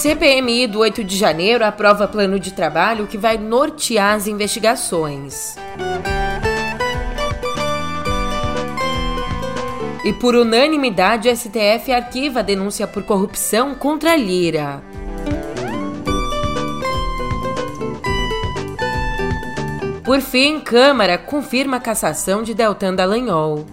CPMI 0.00 0.66
do 0.66 0.78
8 0.78 1.04
de 1.04 1.14
janeiro 1.14 1.62
aprova 1.62 2.08
plano 2.08 2.40
de 2.40 2.54
trabalho 2.54 3.06
que 3.06 3.18
vai 3.18 3.36
nortear 3.36 4.14
as 4.14 4.26
investigações. 4.26 5.56
E 10.02 10.10
por 10.14 10.34
unanimidade, 10.34 11.28
o 11.28 11.36
STF 11.36 11.92
arquiva 11.92 12.40
a 12.40 12.42
denúncia 12.42 12.86
por 12.86 13.02
corrupção 13.02 13.74
contra 13.74 14.16
Lira. 14.16 14.82
Por 20.02 20.22
fim, 20.22 20.60
Câmara 20.60 21.18
confirma 21.18 21.76
a 21.76 21.80
cassação 21.80 22.42
de 22.42 22.54
Deltan 22.54 22.94
Dallagnol. 22.94 23.66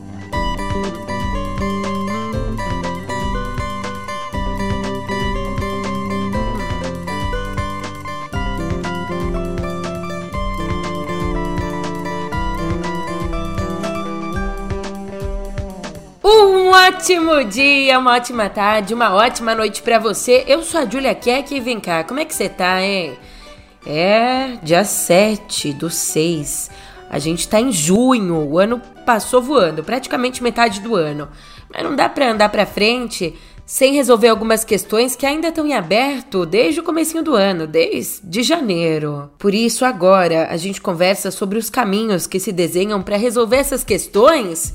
Ótimo 16.97 17.43
dia, 17.43 17.99
uma 17.99 18.15
ótima 18.15 18.49
tarde, 18.49 18.91
uma 18.91 19.13
ótima 19.13 19.53
noite 19.53 19.83
para 19.83 19.99
você. 19.99 20.43
Eu 20.47 20.63
sou 20.63 20.79
a 20.81 20.85
Julia 20.85 21.13
Keck 21.13 21.53
e 21.53 21.59
vem 21.59 21.79
cá, 21.79 22.03
como 22.03 22.19
é 22.19 22.25
que 22.25 22.33
você 22.33 22.49
tá, 22.49 22.81
hein? 22.81 23.15
É, 23.85 24.57
dia 24.63 24.83
7 24.83 25.73
do 25.73 25.91
6. 25.91 26.71
A 27.07 27.19
gente 27.19 27.47
tá 27.47 27.61
em 27.61 27.71
junho, 27.71 28.49
o 28.49 28.57
ano 28.57 28.81
passou 29.05 29.43
voando, 29.43 29.83
praticamente 29.83 30.41
metade 30.41 30.81
do 30.81 30.95
ano. 30.95 31.29
Mas 31.71 31.83
não 31.83 31.95
dá 31.95 32.09
para 32.09 32.31
andar 32.31 32.49
para 32.49 32.65
frente 32.65 33.37
sem 33.67 33.93
resolver 33.93 34.29
algumas 34.29 34.63
questões 34.63 35.13
que 35.13 35.25
ainda 35.25 35.49
estão 35.49 35.67
em 35.67 35.73
aberto 35.73 36.45
desde 36.45 36.79
o 36.79 36.83
comecinho 36.83 37.21
do 37.21 37.35
ano, 37.35 37.67
desde 37.67 38.41
janeiro. 38.41 39.29
Por 39.37 39.53
isso 39.53 39.83
agora 39.83 40.47
a 40.49 40.55
gente 40.55 40.81
conversa 40.81 41.29
sobre 41.29 41.59
os 41.59 41.69
caminhos 41.69 42.25
que 42.25 42.39
se 42.39 42.53
desenham 42.53 43.03
para 43.03 43.17
resolver 43.17 43.57
essas 43.57 43.83
questões 43.83 44.73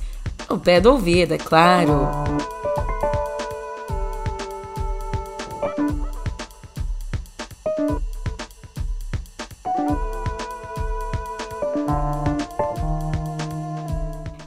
o 0.48 0.58
pé 0.58 0.78
do 0.80 0.90
ouvido, 0.90 1.32
é 1.32 1.38
claro. 1.38 2.08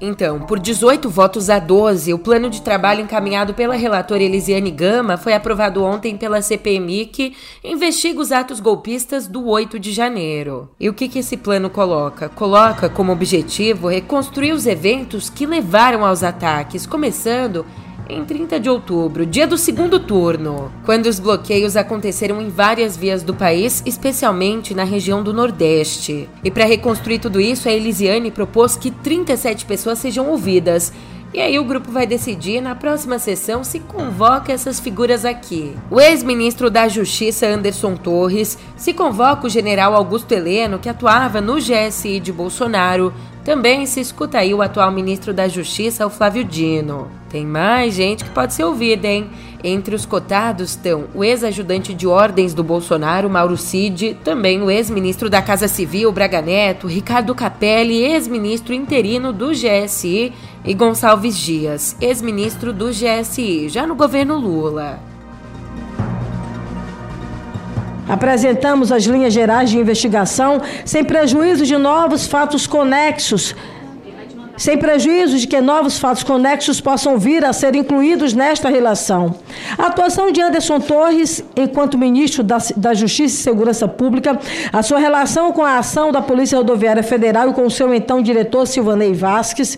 Então, 0.07 0.39
por 0.41 0.59
18 0.59 1.09
votos 1.09 1.49
a 1.49 1.57
12, 1.57 2.13
o 2.13 2.19
plano 2.19 2.47
de 2.47 2.61
trabalho 2.61 3.01
encaminhado 3.01 3.55
pela 3.55 3.75
relatora 3.75 4.21
Elisiane 4.21 4.69
Gama 4.69 5.17
foi 5.17 5.33
aprovado 5.33 5.83
ontem 5.83 6.15
pela 6.15 6.43
CPMI 6.43 7.07
que 7.07 7.35
investiga 7.63 8.21
os 8.21 8.31
atos 8.31 8.59
golpistas 8.59 9.25
do 9.25 9.47
8 9.47 9.79
de 9.79 9.91
janeiro. 9.91 10.69
E 10.79 10.87
o 10.87 10.93
que, 10.93 11.09
que 11.09 11.17
esse 11.17 11.35
plano 11.35 11.71
coloca? 11.71 12.29
Coloca 12.29 12.87
como 12.87 13.11
objetivo 13.11 13.87
reconstruir 13.87 14.51
os 14.51 14.67
eventos 14.67 15.27
que 15.27 15.47
levaram 15.47 16.05
aos 16.05 16.21
ataques, 16.21 16.85
começando 16.85 17.65
em 18.09 18.23
30 18.23 18.59
de 18.59 18.69
outubro, 18.69 19.25
dia 19.25 19.47
do 19.47 19.57
segundo 19.57 19.99
turno, 19.99 20.71
quando 20.83 21.07
os 21.07 21.19
bloqueios 21.19 21.75
aconteceram 21.75 22.41
em 22.41 22.49
várias 22.49 22.95
vias 22.95 23.23
do 23.23 23.33
país, 23.33 23.81
especialmente 23.85 24.73
na 24.73 24.83
região 24.83 25.23
do 25.23 25.33
Nordeste. 25.33 26.29
E 26.43 26.51
para 26.51 26.65
reconstruir 26.65 27.19
tudo 27.19 27.41
isso, 27.41 27.67
a 27.67 27.71
Elisiane 27.71 28.31
propôs 28.31 28.75
que 28.75 28.91
37 28.91 29.65
pessoas 29.65 29.99
sejam 29.99 30.29
ouvidas. 30.29 30.93
E 31.33 31.41
aí 31.41 31.59
o 31.59 31.65
grupo 31.65 31.91
vai 31.91 32.07
decidir 32.07 32.61
na 32.61 32.75
próxima 32.75 33.19
sessão 33.19 33.61
se 33.61 33.81
convoca 33.81 34.53
essas 34.53 34.79
figuras 34.79 35.25
aqui. 35.25 35.75
O 35.91 35.99
ex-ministro 35.99 36.69
da 36.69 36.87
Justiça 36.87 37.45
Anderson 37.45 37.97
Torres, 37.97 38.57
se 38.77 38.93
convoca 38.93 39.45
o 39.45 39.49
general 39.49 39.93
Augusto 39.95 40.31
Heleno, 40.31 40.79
que 40.79 40.87
atuava 40.87 41.41
no 41.41 41.55
GSI 41.55 42.21
de 42.21 42.31
Bolsonaro, 42.31 43.13
também 43.45 43.85
se 43.85 43.99
escuta 43.99 44.39
aí 44.39 44.55
o 44.55 44.61
atual 44.63 44.91
ministro 44.91 45.31
da 45.31 45.47
Justiça, 45.47 46.05
o 46.05 46.09
Flávio 46.09 46.43
Dino. 46.43 47.07
Tem 47.29 47.45
mais 47.45 47.93
gente 47.93 48.23
que 48.23 48.31
pode 48.31 48.55
ser 48.55 48.63
ouvida, 48.63 49.07
hein? 49.07 49.29
Entre 49.63 49.93
os 49.93 50.03
cotados 50.03 50.71
estão 50.71 51.05
o 51.13 51.23
ex-ajudante 51.23 51.93
de 51.93 52.07
ordens 52.07 52.55
do 52.55 52.63
Bolsonaro, 52.63 53.29
Mauro 53.29 53.55
Cid, 53.55 54.17
também 54.23 54.63
o 54.63 54.71
ex-ministro 54.71 55.29
da 55.29 55.43
Casa 55.43 55.67
Civil, 55.67 56.11
Braga 56.11 56.41
Neto, 56.41 56.87
Ricardo 56.87 57.35
Capelli, 57.35 58.03
ex-ministro 58.03 58.73
interino 58.73 59.31
do 59.31 59.51
GSI, 59.51 60.33
e 60.65 60.73
Gonçalves 60.73 61.37
Dias, 61.37 61.95
ex-ministro 62.01 62.73
do 62.73 62.87
GSI, 62.87 63.69
já 63.69 63.85
no 63.85 63.93
governo 63.93 64.39
Lula. 64.39 65.14
Apresentamos 68.07 68.91
as 68.91 69.03
linhas 69.03 69.33
gerais 69.33 69.69
de 69.69 69.77
investigação 69.77 70.61
sem 70.85 71.03
prejuízo 71.03 71.65
de 71.65 71.75
novos 71.77 72.27
fatos 72.27 72.67
conexos 72.67 73.55
sem 74.57 74.77
prejuízo 74.77 75.37
de 75.37 75.47
que 75.47 75.59
novos 75.59 75.97
fatos 75.97 76.23
conexos 76.23 76.79
possam 76.79 77.17
vir 77.17 77.43
a 77.43 77.51
ser 77.51 77.75
incluídos 77.75 78.33
nesta 78.33 78.69
relação. 78.69 79.35
A 79.77 79.87
atuação 79.87 80.31
de 80.31 80.41
Anderson 80.41 80.79
Torres, 80.79 81.43
enquanto 81.55 81.97
ministro 81.97 82.43
da, 82.43 82.57
da 82.75 82.93
Justiça 82.93 83.35
e 83.35 83.43
Segurança 83.43 83.87
Pública, 83.87 84.39
a 84.71 84.81
sua 84.81 84.99
relação 84.99 85.51
com 85.51 85.63
a 85.63 85.77
ação 85.77 86.11
da 86.11 86.21
Polícia 86.21 86.57
Rodoviária 86.57 87.03
Federal 87.03 87.49
e 87.49 87.53
com 87.53 87.69
seu 87.69 87.93
então 87.93 88.21
diretor 88.21 88.65
Silvanei 88.65 89.13
Vasques, 89.13 89.77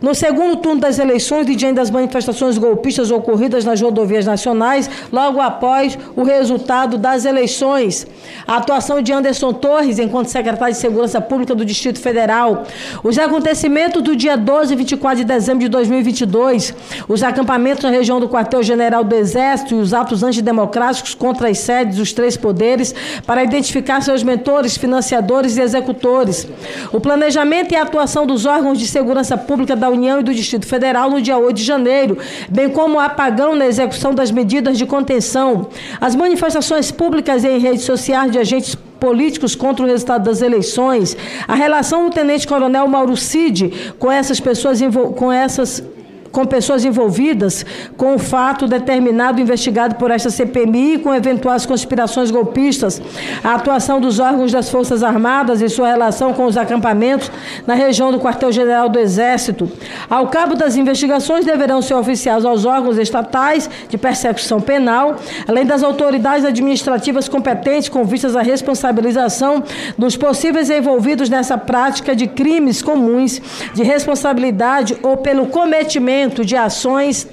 no 0.00 0.14
segundo 0.14 0.56
turno 0.56 0.80
das 0.80 0.98
eleições 0.98 1.48
e 1.48 1.56
diante 1.56 1.76
das 1.76 1.90
manifestações 1.90 2.58
golpistas 2.58 3.10
ocorridas 3.10 3.64
nas 3.64 3.80
rodovias 3.80 4.26
nacionais, 4.26 4.88
logo 5.12 5.40
após 5.40 5.98
o 6.14 6.22
resultado 6.22 6.98
das 6.98 7.24
eleições. 7.24 8.06
A 8.46 8.56
atuação 8.56 9.00
de 9.00 9.12
Anderson 9.12 9.52
Torres, 9.52 9.98
enquanto 9.98 10.28
secretário 10.28 10.74
de 10.74 10.80
Segurança 10.80 11.20
Pública 11.20 11.54
do 11.54 11.64
Distrito 11.64 11.98
Federal, 11.98 12.64
os 13.02 13.18
acontecimentos 13.18 14.02
do 14.02 14.17
dia 14.18 14.36
12 14.36 14.74
e 14.74 14.76
24 14.76 15.18
de 15.18 15.24
dezembro 15.24 15.60
de 15.60 15.68
2022, 15.68 16.74
os 17.08 17.22
acampamentos 17.22 17.84
na 17.84 17.90
região 17.90 18.18
do 18.18 18.28
quartel-general 18.28 19.04
do 19.04 19.14
Exército 19.14 19.76
e 19.76 19.78
os 19.78 19.94
atos 19.94 20.22
antidemocráticos 20.22 21.14
contra 21.14 21.48
as 21.48 21.58
sedes 21.58 21.96
dos 21.96 22.12
três 22.12 22.36
poderes 22.36 22.94
para 23.24 23.44
identificar 23.44 24.00
seus 24.00 24.22
mentores, 24.22 24.76
financiadores 24.76 25.56
e 25.56 25.62
executores. 25.62 26.46
O 26.92 27.00
planejamento 27.00 27.72
e 27.72 27.76
a 27.76 27.82
atuação 27.82 28.26
dos 28.26 28.44
órgãos 28.44 28.78
de 28.78 28.86
segurança 28.86 29.38
pública 29.38 29.76
da 29.76 29.88
União 29.88 30.20
e 30.20 30.24
do 30.24 30.34
Distrito 30.34 30.66
Federal 30.66 31.10
no 31.10 31.22
dia 31.22 31.38
8 31.38 31.56
de 31.56 31.64
janeiro, 31.64 32.18
bem 32.48 32.68
como 32.68 32.96
o 32.96 33.00
apagão 33.00 33.54
na 33.54 33.66
execução 33.66 34.12
das 34.12 34.32
medidas 34.32 34.76
de 34.76 34.84
contenção. 34.84 35.68
As 36.00 36.16
manifestações 36.16 36.90
públicas 36.90 37.44
em 37.44 37.58
redes 37.58 37.84
sociais 37.84 38.32
de 38.32 38.38
agentes 38.38 38.76
políticos 38.98 39.54
contra 39.54 39.84
o 39.84 39.88
resultado 39.88 40.24
das 40.24 40.42
eleições, 40.42 41.16
a 41.46 41.54
relação 41.54 42.08
do 42.08 42.14
tenente-coronel 42.14 42.86
Mauro 42.88 43.16
Cid 43.16 43.94
com 43.98 44.10
essas 44.10 44.40
pessoas, 44.40 44.80
com 45.16 45.32
essas 45.32 45.82
com 46.30 46.44
pessoas 46.44 46.84
envolvidas 46.84 47.64
com 47.96 48.14
o 48.14 48.18
fato 48.18 48.66
determinado 48.66 49.40
investigado 49.40 49.94
por 49.96 50.10
esta 50.10 50.30
CPMI 50.30 50.94
e 50.94 50.98
com 50.98 51.14
eventuais 51.14 51.64
conspirações 51.64 52.30
golpistas, 52.30 53.00
a 53.42 53.54
atuação 53.54 54.00
dos 54.00 54.18
órgãos 54.18 54.52
das 54.52 54.68
Forças 54.68 55.02
Armadas 55.02 55.60
e 55.60 55.68
sua 55.68 55.88
relação 55.88 56.32
com 56.32 56.44
os 56.44 56.56
acampamentos 56.56 57.30
na 57.66 57.74
região 57.74 58.10
do 58.10 58.20
quartel-general 58.20 58.88
do 58.88 58.98
Exército. 58.98 59.70
Ao 60.08 60.28
cabo 60.28 60.54
das 60.54 60.76
investigações, 60.76 61.44
deverão 61.44 61.80
ser 61.80 61.94
oficiados 61.94 62.44
aos 62.44 62.64
órgãos 62.64 62.98
estatais 62.98 63.68
de 63.88 63.96
persecução 63.96 64.60
penal, 64.60 65.16
além 65.46 65.64
das 65.64 65.82
autoridades 65.82 66.44
administrativas 66.44 67.28
competentes 67.28 67.88
com 67.88 68.04
vistas 68.04 68.36
à 68.36 68.42
responsabilização 68.42 69.62
dos 69.96 70.16
possíveis 70.16 70.70
envolvidos 70.70 71.28
nessa 71.28 71.56
prática 71.56 72.14
de 72.14 72.26
crimes 72.26 72.82
comuns 72.82 73.40
de 73.74 73.82
responsabilidade 73.82 74.96
ou 75.02 75.16
pelo 75.16 75.46
cometimento 75.46 76.17
de 76.44 76.56
ações 76.56 77.28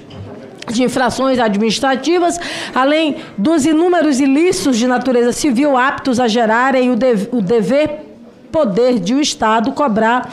de 0.72 0.82
infrações 0.82 1.38
administrativas, 1.38 2.40
além 2.74 3.18
dos 3.38 3.64
inúmeros 3.64 4.18
ilícitos 4.18 4.76
de 4.76 4.86
natureza 4.86 5.32
civil 5.32 5.76
aptos 5.76 6.18
a 6.18 6.26
gerarem 6.26 6.90
o, 6.90 6.96
o 7.30 7.40
dever 7.40 8.05
poder 8.50 8.98
de 8.98 9.14
o 9.14 9.20
Estado 9.20 9.72
cobrar 9.72 10.30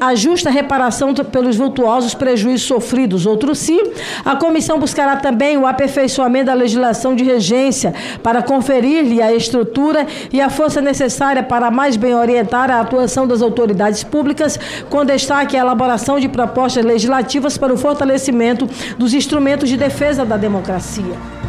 a 0.00 0.14
justa 0.14 0.50
reparação 0.50 1.14
pelos 1.14 1.56
vultuosos 1.56 2.14
prejuízos 2.14 2.66
sofridos. 2.66 3.26
Outro 3.26 3.54
sim, 3.54 3.80
a 4.24 4.36
comissão 4.36 4.78
buscará 4.78 5.16
também 5.16 5.56
o 5.56 5.66
aperfeiçoamento 5.66 6.46
da 6.46 6.54
legislação 6.54 7.14
de 7.14 7.24
regência 7.24 7.94
para 8.22 8.42
conferir-lhe 8.42 9.20
a 9.20 9.32
estrutura 9.32 10.06
e 10.32 10.40
a 10.40 10.50
força 10.50 10.80
necessária 10.80 11.42
para 11.42 11.70
mais 11.70 11.96
bem 11.96 12.14
orientar 12.14 12.70
a 12.70 12.80
atuação 12.80 13.26
das 13.26 13.42
autoridades 13.42 14.02
públicas, 14.02 14.58
com 14.88 15.04
destaque 15.04 15.56
à 15.56 15.60
elaboração 15.60 16.18
de 16.18 16.28
propostas 16.28 16.84
legislativas 16.84 17.56
para 17.56 17.72
o 17.72 17.78
fortalecimento 17.78 18.68
dos 18.98 19.14
instrumentos 19.14 19.68
de 19.68 19.76
defesa 19.76 20.24
da 20.24 20.36
democracia. 20.36 21.39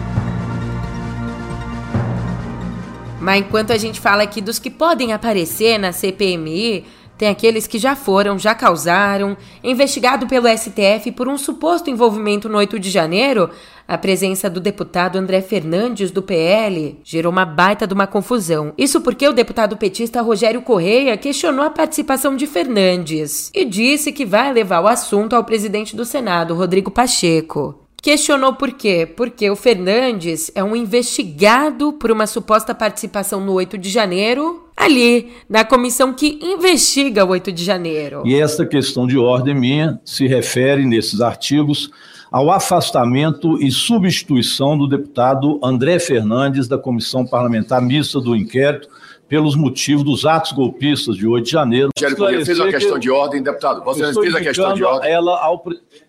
Mas 3.22 3.40
enquanto 3.40 3.72
a 3.72 3.78
gente 3.78 4.02
fala 4.02 4.24
aqui 4.24 4.42
dos 4.42 4.58
que 4.60 4.70
podem 4.70 5.14
aparecer 5.14 5.78
na 5.78 5.92
CPMI, 5.92 6.84
Tem 7.22 7.30
aqueles 7.30 7.68
que 7.68 7.78
já 7.78 7.96
foram, 7.96 8.40
já 8.40 8.56
causaram. 8.56 9.38
Investigado 9.64 10.26
pelo 10.26 10.48
STF 10.48 11.12
por 11.12 11.28
um 11.28 11.38
suposto 11.38 11.88
envolvimento 11.88 12.50
no 12.50 12.58
8 12.58 12.80
de 12.80 12.90
janeiro, 12.90 13.48
a 13.88 13.96
presença 13.96 14.50
do 14.50 14.60
deputado 14.60 15.20
André 15.20 15.40
Fernandes, 15.40 16.10
do 16.10 16.24
PL, 16.24 17.00
gerou 17.04 17.32
uma 17.32 17.46
baita 17.46 17.86
de 17.86 17.94
uma 17.94 18.08
confusão. 18.08 18.74
Isso 18.76 19.02
porque 19.02 19.28
o 19.28 19.34
deputado 19.34 19.78
petista 19.78 20.20
Rogério 20.20 20.64
Correia 20.64 21.16
questionou 21.16 21.64
a 21.64 21.70
participação 21.70 22.36
de 22.36 22.48
Fernandes 22.48 23.52
e 23.54 23.66
disse 23.66 24.12
que 24.12 24.26
vai 24.26 24.52
levar 24.52 24.82
o 24.82 24.88
assunto 24.88 25.36
ao 25.36 25.44
presidente 25.44 25.96
do 25.96 26.06
Senado, 26.06 26.56
Rodrigo 26.56 26.90
Pacheco. 26.90 27.81
Questionou 28.02 28.54
por 28.54 28.72
quê? 28.72 29.06
Porque 29.06 29.48
o 29.50 29.56
Fernandes 29.56 30.52
é 30.56 30.64
um 30.64 30.76
investigado 30.76 31.94
por 31.94 32.10
uma 32.10 32.26
suposta 32.26 32.74
participação 32.74 33.40
no 33.40 33.54
8 33.54 33.78
de 33.78 33.90
janeiro, 33.90 34.68
ali, 34.76 35.34
na 35.48 35.64
comissão 35.64 36.12
que 36.12 36.40
investiga 36.42 37.24
o 37.24 37.30
8 37.30 37.52
de 37.52 37.64
janeiro. 37.64 38.24
E 38.26 38.34
essa 38.34 38.66
questão 38.66 39.06
de 39.06 39.20
ordem 39.20 39.54
minha 39.54 40.02
se 40.04 40.26
refere, 40.26 40.84
nesses 40.84 41.22
artigos, 41.22 41.92
ao 42.32 42.50
afastamento 42.50 43.62
e 43.62 43.70
substituição 43.70 44.76
do 44.76 44.88
deputado 44.88 45.60
André 45.64 46.00
Fernandes 46.00 46.68
da 46.68 46.80
Comissão 46.80 47.24
Parlamentar 47.24 47.82
Mista 47.84 48.20
do 48.20 48.36
Inquérito 48.36 48.88
pelos 49.32 49.56
motivos 49.56 50.04
dos 50.04 50.26
atos 50.26 50.52
golpistas 50.52 51.16
de 51.16 51.26
8 51.26 51.46
de 51.46 51.52
janeiro. 51.52 51.90
Rogério 51.98 52.46
fez 52.46 52.60
uma 52.60 52.70
questão 52.70 53.00
de 53.00 53.10
ordem, 53.10 53.42
deputado. 53.42 53.82
Você 53.86 54.14
fez 54.14 54.36
a 54.36 54.42
questão 54.42 54.74
de 54.74 54.84
ordem. 54.84 55.10
Ela 55.10 55.42
ao 55.42 55.64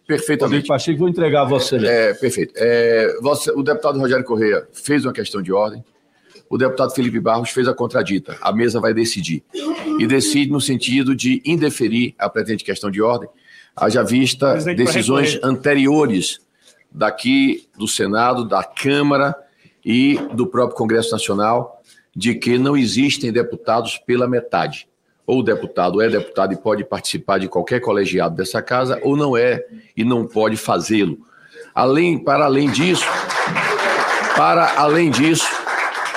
Perfeitamente. 0.05 0.67
Pacheco, 0.67 0.99
vou 0.99 1.09
entregar 1.09 1.43
a 1.43 1.45
Vossa 1.45 1.77
Excelência. 1.77 1.93
É, 1.93 2.15
perfeito. 2.15 2.53
É, 2.57 3.17
você, 3.23 3.53
o 3.53 3.63
deputado 3.63 4.01
Rogério 4.01 4.25
Correia 4.25 4.67
fez 4.73 5.05
uma 5.05 5.13
questão 5.13 5.41
de 5.41 5.53
ordem. 5.53 5.85
O 6.51 6.59
deputado 6.59 6.93
Felipe 6.93 7.21
Barros 7.21 7.51
fez 7.51 7.69
a 7.69 7.73
contradita. 7.73 8.37
A 8.41 8.51
mesa 8.51 8.81
vai 8.81 8.93
decidir. 8.93 9.45
E 10.01 10.05
decide 10.05 10.51
no 10.51 10.61
sentido 10.61 11.15
de 11.15 11.41
indeferir 11.45 12.17
a 12.19 12.29
pretendente 12.29 12.65
questão 12.65 12.91
de 12.91 13.01
ordem, 13.01 13.29
haja 13.77 14.03
vista 14.03 14.57
decisões 14.75 15.39
anteriores 15.45 16.41
daqui 16.91 17.69
do 17.79 17.87
Senado, 17.87 18.45
da 18.45 18.65
Câmara 18.65 19.33
e 19.85 20.19
do 20.35 20.45
próprio 20.45 20.77
Congresso 20.77 21.13
Nacional 21.13 21.82
de 22.15 22.35
que 22.35 22.59
não 22.59 22.77
existem 22.77 23.33
deputados 23.33 23.99
pela 23.99 24.29
metade. 24.29 24.89
Ou 25.27 25.41
o 25.41 25.43
deputado 25.43 26.01
é 26.01 26.09
deputado 26.09 26.53
e 26.53 26.57
pode 26.57 26.85
participar 26.85 27.39
de 27.39 27.49
qualquer 27.49 27.81
colegiado 27.81 28.37
dessa 28.37 28.61
casa, 28.61 28.99
ou 29.03 29.17
não 29.17 29.37
é 29.37 29.65
e 29.97 30.05
não 30.05 30.27
pode 30.27 30.57
fazê-lo. 30.57 31.19
Além, 31.75 32.19
para 32.19 32.45
além 32.45 32.71
disso, 32.71 33.07
para 34.37 34.79
além 34.79 35.11
disso, 35.11 35.47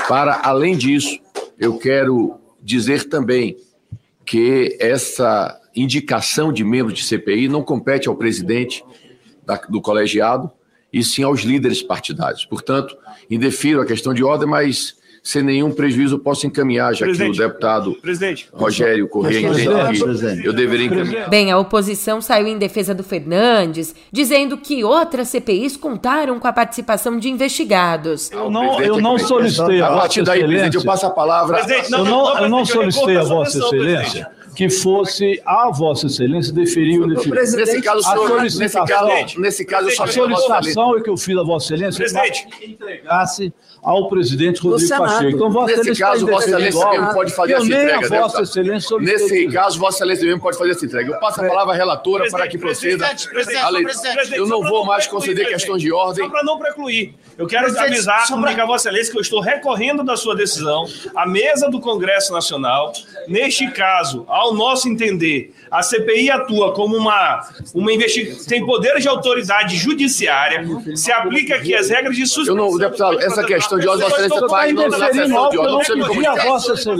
para 0.07 0.41
além 0.43 0.75
disso, 0.75 1.19
eu 1.57 1.77
quero 1.77 2.39
dizer 2.61 3.07
também 3.07 3.57
que 4.25 4.75
essa 4.79 5.59
indicação 5.75 6.51
de 6.51 6.63
membros 6.63 6.97
de 6.97 7.05
CPI 7.05 7.47
não 7.47 7.63
compete 7.63 8.07
ao 8.07 8.15
presidente 8.15 8.83
da, 9.45 9.55
do 9.55 9.79
colegiado, 9.81 10.51
e 10.91 11.03
sim 11.03 11.23
aos 11.23 11.41
líderes 11.41 11.83
partidários. 11.83 12.45
Portanto, 12.45 12.97
indefiro 13.29 13.81
a 13.81 13.85
questão 13.85 14.13
de 14.13 14.23
ordem, 14.23 14.47
mas 14.47 14.95
sem 15.25 15.41
nenhum 15.41 15.71
prejuízo 15.71 16.19
posso 16.19 16.45
encaminhar, 16.45 16.93
já 16.93 17.03
Presidente. 17.03 17.35
que 17.35 17.43
o 17.43 17.47
deputado 17.47 17.93
Presidente. 17.95 18.47
Rogério 18.53 19.07
Corrêa 19.07 19.39
entende 19.39 20.41
que 20.41 20.47
eu 20.47 20.53
deveria 20.53 20.85
encaminhar. 20.85 21.29
Bem, 21.31 21.51
a 21.51 21.57
oposição 21.57 22.21
saiu 22.21 22.45
em 22.45 22.59
defesa 22.59 22.93
do 22.93 23.03
Fernandes, 23.03 23.95
dizendo 24.11 24.55
que 24.55 24.83
outras 24.83 25.29
CPIs 25.29 25.75
contaram 25.75 26.39
com 26.39 26.47
a 26.47 26.53
participação 26.53 27.17
de 27.17 27.27
investigados. 27.27 28.31
Eu 28.31 28.51
não, 28.51 28.79
eu 28.79 29.01
não 29.01 29.17
solicitei 29.17 29.81
a, 29.81 29.87
a 29.87 29.97
partir 29.97 30.21
daí, 30.21 30.43
presidente, 30.43 30.77
eu 30.77 30.83
passo 30.83 31.07
a 31.07 31.09
palavra. 31.09 31.57
Presidente, 31.57 31.89
não, 31.89 31.99
eu 31.99 32.05
não, 32.05 32.39
eu 32.41 32.49
não 32.49 32.65
solicitei 32.65 33.17
a 33.17 33.23
Vossa 33.23 33.57
Excelência 33.57 34.29
que 34.55 34.69
fosse 34.69 35.41
a 35.45 35.69
Vossa 35.69 36.07
Excelência 36.07 36.53
deferir 36.53 37.01
o 37.01 37.07
Nesse 37.07 37.81
caso, 37.81 37.99
a 37.99 38.11
senhor, 38.11 38.41
nesse 38.41 38.69
caso, 38.69 39.39
nesse 39.39 39.65
caso, 39.65 39.89
a 39.89 40.07
solicitação 40.07 40.97
é 40.97 41.01
que 41.01 41.09
eu 41.09 41.17
fiz 41.17 41.37
a 41.37 41.43
Vossa 41.43 41.73
Excelência 41.73 41.99
presidente. 41.99 42.47
que 42.47 42.65
entregasse 42.71 43.53
ao 43.83 44.09
presidente 44.09 44.61
Rodrigo 44.61 44.97
Pacheco. 44.97 45.29
Então, 45.29 45.51
Vossa 45.51 45.75
Nesse 45.75 46.01
caso, 46.01 46.25
Vossa 46.25 46.49
Excelência 46.49 46.89
mesmo 46.89 47.13
pode 47.13 47.35
fazer 47.35 47.53
essa 47.53 47.65
entrega. 47.65 48.05
A 48.05 48.21
Vossa 48.21 48.41
Excelência 48.41 48.99
Nesse 48.99 49.47
caso, 49.49 49.79
Vossa 49.79 49.97
Excelência 49.97 50.25
mesmo 50.25 50.41
pode 50.41 50.57
fazer 50.57 50.71
essa 50.71 50.85
entrega. 50.85 51.11
Eu 51.13 51.19
passo 51.19 51.41
a 51.41 51.47
palavra 51.47 51.73
à 51.73 51.77
relatora 51.77 52.29
para 52.31 52.47
que 52.47 52.57
proceda. 52.57 53.07
Eu 54.33 54.47
não 54.47 54.61
vou 54.61 54.85
mais 54.85 55.05
conceder 55.07 55.47
questão 55.47 55.77
de 55.77 55.91
ordem. 55.91 56.25
Só 56.25 56.31
para 56.31 56.43
não 56.43 56.57
precluir. 56.57 57.13
Eu 57.37 57.45
quero 57.47 57.67
avisar, 57.79 58.27
comunicar 58.27 58.63
a 58.63 58.65
Vossa 58.65 58.89
Excelência 58.89 59.11
que 59.11 59.17
eu 59.17 59.21
estou 59.21 59.41
recorrendo 59.41 60.03
da 60.03 60.15
sua 60.15 60.35
decisão 60.35 60.85
à 61.15 61.27
mesa 61.27 61.69
do 61.69 61.79
Congresso 61.79 62.31
Nacional. 62.33 62.93
Neste 63.27 63.69
caso, 63.71 64.25
ao 64.27 64.44
nosso 64.53 64.87
entender, 64.89 65.53
a 65.71 65.81
CPI 65.81 66.29
atua 66.31 66.73
como 66.73 66.95
uma, 66.95 67.41
uma 67.73 67.91
investigação, 67.91 68.45
tem 68.45 68.65
poderes 68.65 69.03
de 69.03 69.09
autoridade 69.09 69.75
judiciária, 69.75 70.65
se 70.95 71.11
aplica 71.11 71.55
aqui 71.55 71.75
as 71.75 71.89
regras 71.89 72.15
de 72.15 72.25
suspensão. 72.25 72.55
Eu 72.55 72.71
não, 72.71 72.77
deputado, 72.77 73.19
essa 73.21 73.43
questão 73.43 73.79
de 73.79 73.87
ordem, 73.87 74.07
Vossa 74.07 74.21
Excelência 74.21 74.49
faz 74.49 74.73
não 74.73 75.49
não 75.97 76.07
comunicar. 76.07 76.45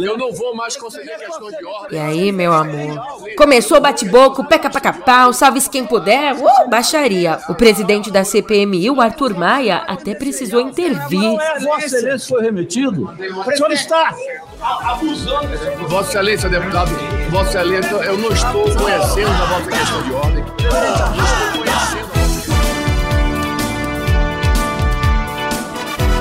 Eu 0.03 0.18
não 0.18 0.31
vou 0.31 0.56
mais 0.56 0.75
conceder 0.75 1.18
questão 1.18 1.50
de 1.50 1.65
ordem. 1.65 1.97
E 1.97 2.01
aí, 2.01 2.31
meu 2.31 2.53
amor? 2.53 3.01
Começou 3.38 3.80
bate-boco, 3.80 4.45
peca 4.45 4.69
pra 4.69 4.81
capau, 4.81 5.33
salve-se 5.33 5.69
quem 5.69 5.86
puder, 5.86 6.33
uh, 6.33 6.69
baixaria. 6.69 7.39
O 7.50 7.56
presidente 7.56 8.12
da 8.12 8.24
CPMI, 8.24 8.89
o 8.89 9.01
Arthur 9.01 9.38
Maia, 9.38 9.77
até 9.88 10.15
precisou 10.15 10.62
intervir. 10.62 11.38
Vossa 11.62 11.86
Excelência 11.86 12.27
foi 12.27 12.44
remetido? 12.44 13.09
O 13.45 13.56
senhor 13.56 13.71
está 13.71 14.15
abusando. 14.59 15.48
Vossa 15.88 16.09
Excelência, 16.09 16.50
deputado, 16.50 16.91
Vossa 17.30 17.50
Excelência, 17.60 17.95
eu 17.95 18.18
não 18.18 18.30
estou 18.31 18.63
conhecendo 18.75 19.30
a 19.30 19.45
vossa 19.45 19.72
questão 19.72 20.01
de 20.04 20.13
ordem. 20.13 20.45
Não 20.62 21.25
estou 21.25 21.51
conhecendo. 21.57 22.06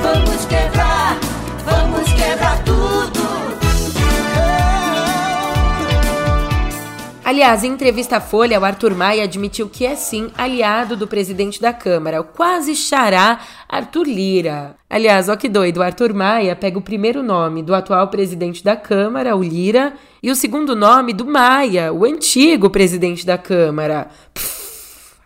Vamos 0.02 0.44
quebrar, 0.46 1.18
vamos 1.64 2.12
quebrar 2.12 2.63
Aliás, 7.24 7.64
em 7.64 7.72
entrevista 7.72 8.18
à 8.18 8.20
Folha, 8.20 8.60
o 8.60 8.64
Arthur 8.66 8.94
Maia 8.94 9.24
admitiu 9.24 9.66
que 9.66 9.86
é 9.86 9.96
sim 9.96 10.30
aliado 10.36 10.94
do 10.94 11.08
presidente 11.08 11.58
da 11.58 11.72
Câmara, 11.72 12.20
o 12.20 12.24
quase 12.24 12.76
xará 12.76 13.40
Arthur 13.66 14.06
Lira. 14.06 14.76
Aliás, 14.90 15.30
ó 15.30 15.34
que 15.34 15.48
doido, 15.48 15.78
o 15.78 15.82
Arthur 15.82 16.12
Maia 16.12 16.54
pega 16.54 16.78
o 16.78 16.82
primeiro 16.82 17.22
nome 17.22 17.62
do 17.62 17.74
atual 17.74 18.08
presidente 18.08 18.62
da 18.62 18.76
Câmara, 18.76 19.34
o 19.34 19.42
Lira, 19.42 19.94
e 20.22 20.30
o 20.30 20.36
segundo 20.36 20.76
nome 20.76 21.14
do 21.14 21.24
Maia, 21.24 21.94
o 21.94 22.04
antigo 22.04 22.68
presidente 22.68 23.24
da 23.24 23.38
Câmara. 23.38 24.08
Pff, 24.34 24.63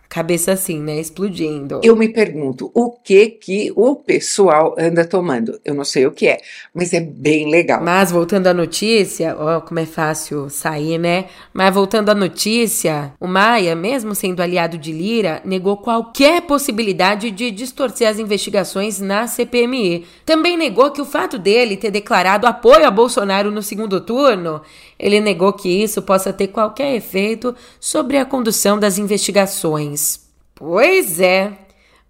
cabeça 0.09 0.53
assim, 0.53 0.81
né, 0.81 0.99
explodindo. 0.99 1.81
Eu 1.83 1.95
me 1.95 2.09
pergunto 2.09 2.71
o 2.73 2.89
que 2.89 3.27
que 3.27 3.71
o 3.75 3.95
pessoal 3.95 4.73
anda 4.77 5.05
tomando. 5.05 5.61
Eu 5.63 5.75
não 5.75 5.85
sei 5.85 6.07
o 6.07 6.11
que 6.11 6.27
é, 6.27 6.39
mas 6.73 6.93
é 6.93 6.99
bem 6.99 7.51
legal. 7.51 7.79
Mas 7.83 8.11
voltando 8.11 8.47
à 8.47 8.53
notícia, 8.53 9.35
ó, 9.37 9.61
como 9.61 9.79
é 9.79 9.85
fácil 9.85 10.49
sair, 10.49 10.97
né? 10.97 11.25
Mas 11.53 11.71
voltando 11.73 12.09
à 12.09 12.15
notícia, 12.15 13.13
o 13.19 13.27
Maia, 13.27 13.75
mesmo 13.75 14.15
sendo 14.15 14.41
aliado 14.41 14.79
de 14.79 14.91
Lira, 14.91 15.43
negou 15.45 15.77
qualquer 15.77 16.41
possibilidade 16.41 17.29
de 17.29 17.51
distorcer 17.51 18.09
as 18.09 18.17
investigações 18.17 18.99
na 18.99 19.27
CPMI. 19.27 20.05
Também 20.25 20.57
negou 20.57 20.89
que 20.89 21.01
o 21.01 21.05
fato 21.05 21.37
dele 21.37 21.77
ter 21.77 21.91
declarado 21.91 22.47
apoio 22.47 22.87
a 22.87 22.91
Bolsonaro 22.91 23.51
no 23.51 23.61
segundo 23.61 24.01
turno, 24.01 24.61
ele 24.99 25.21
negou 25.21 25.53
que 25.53 25.69
isso 25.69 26.01
possa 26.01 26.33
ter 26.33 26.47
qualquer 26.47 26.93
efeito 26.95 27.55
sobre 27.79 28.17
a 28.17 28.25
condução 28.25 28.77
das 28.77 28.97
investigações. 28.97 30.19
Pois 30.53 31.21
é. 31.21 31.53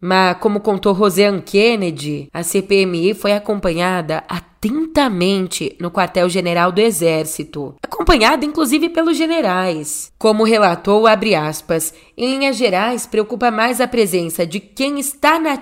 Mas, 0.02 0.38
como 0.40 0.62
contou 0.62 0.94
Roseanne 0.94 1.42
Kennedy, 1.42 2.30
a 2.34 2.42
CPMI 2.42 3.14
foi 3.14 3.34
acompanhada 3.34 4.24
atentamente 4.60 5.76
no 5.80 5.90
quartel-general 5.90 6.72
do 6.72 6.82
Exército, 6.82 7.76
acompanhada 7.82 8.46
inclusive 8.46 8.90
pelos 8.90 9.16
generais. 9.16 10.12
Como 10.20 10.44
relatou, 10.44 11.08
abre 11.08 11.34
aspas, 11.34 11.94
em 12.18 12.36
linhas 12.36 12.58
gerais, 12.58 13.08
preocupa 13.08 13.50
mais 13.50 13.80
a 13.80 13.88
presença 13.88 14.46
de 14.46 14.60
quem 14.60 15.00
está 15.00 15.40
na 15.40 15.60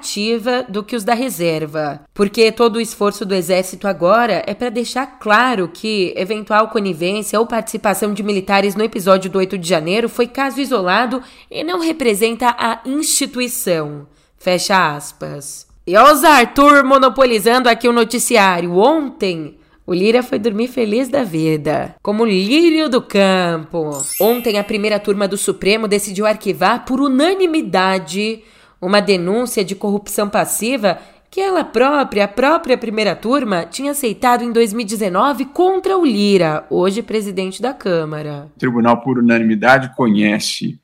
do 0.70 0.84
que 0.84 0.96
os 0.96 1.04
da 1.04 1.14
reserva, 1.14 2.02
porque 2.14 2.52
todo 2.52 2.78
o 2.78 2.82
esforço 2.82 3.26
do 3.26 3.36
Exército 3.36 3.88
agora 3.88 4.44
é 4.48 4.54
para 4.54 4.70
deixar 4.70 5.20
claro 5.20 5.68
que 5.68 6.14
eventual 6.16 6.70
conivência 6.70 7.40
ou 7.40 7.46
participação 7.46 8.14
de 8.14 8.24
militares 8.24 8.76
no 8.76 8.84
episódio 8.84 9.30
do 9.30 9.38
8 9.38 9.58
de 9.58 9.68
janeiro 9.68 10.10
foi 10.10 10.28
caso 10.28 10.60
isolado 10.60 11.22
e 11.52 11.64
não 11.64 11.80
representa 11.80 12.56
a 12.58 12.82
instituição. 12.86 14.08
Fecha 14.38 14.96
aspas. 14.96 15.67
E 15.88 15.98
os 15.98 16.22
Arthur 16.26 16.84
monopolizando 16.84 17.70
aqui 17.70 17.88
o 17.88 17.94
noticiário. 17.94 18.78
Ontem, 18.78 19.58
o 19.86 19.94
Lira 19.94 20.22
foi 20.22 20.38
dormir 20.38 20.68
feliz 20.68 21.08
da 21.08 21.24
vida, 21.24 21.96
como 22.04 22.26
lírio 22.26 22.90
do 22.90 23.02
campo. 23.02 23.92
Ontem, 24.20 24.60
a 24.60 24.66
primeira 24.66 25.00
turma 25.00 25.30
do 25.30 25.38
Supremo 25.38 25.88
decidiu 25.88 26.26
arquivar 26.26 26.84
por 26.84 27.00
unanimidade 27.00 28.44
uma 28.82 29.00
denúncia 29.00 29.64
de 29.64 29.76
corrupção 29.76 30.28
passiva 30.28 31.00
que 31.32 31.40
ela 31.40 31.64
própria, 31.64 32.26
a 32.26 32.28
própria 32.28 32.78
primeira 32.78 33.16
turma, 33.16 33.66
tinha 33.66 33.92
aceitado 33.92 34.44
em 34.44 34.52
2019 34.52 35.46
contra 35.46 35.98
o 35.98 36.06
Lira, 36.06 36.66
hoje 36.70 37.02
presidente 37.02 37.62
da 37.62 37.74
Câmara. 37.74 38.50
O 38.58 38.60
tribunal, 38.60 39.00
por 39.00 39.18
unanimidade, 39.18 39.96
conhece 39.96 40.82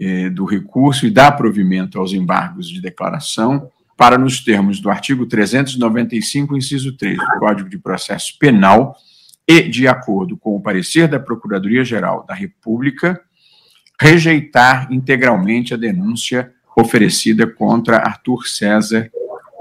eh, 0.00 0.30
do 0.30 0.46
recurso 0.46 1.06
e 1.06 1.10
dá 1.10 1.30
provimento 1.30 1.98
aos 1.98 2.14
embargos 2.14 2.66
de 2.66 2.80
declaração 2.80 3.70
para, 4.02 4.18
nos 4.18 4.40
termos 4.40 4.80
do 4.80 4.90
artigo 4.90 5.26
395, 5.26 6.56
inciso 6.56 6.96
3 6.96 7.16
do 7.16 7.38
Código 7.38 7.68
de 7.68 7.78
Processo 7.78 8.36
Penal, 8.36 8.96
e 9.46 9.62
de 9.68 9.86
acordo 9.86 10.36
com 10.36 10.56
o 10.56 10.60
parecer 10.60 11.06
da 11.06 11.20
Procuradoria-Geral 11.20 12.26
da 12.26 12.34
República, 12.34 13.20
rejeitar 14.00 14.92
integralmente 14.92 15.72
a 15.72 15.76
denúncia 15.76 16.50
oferecida 16.76 17.46
contra 17.46 17.98
Arthur 17.98 18.44
César 18.48 19.08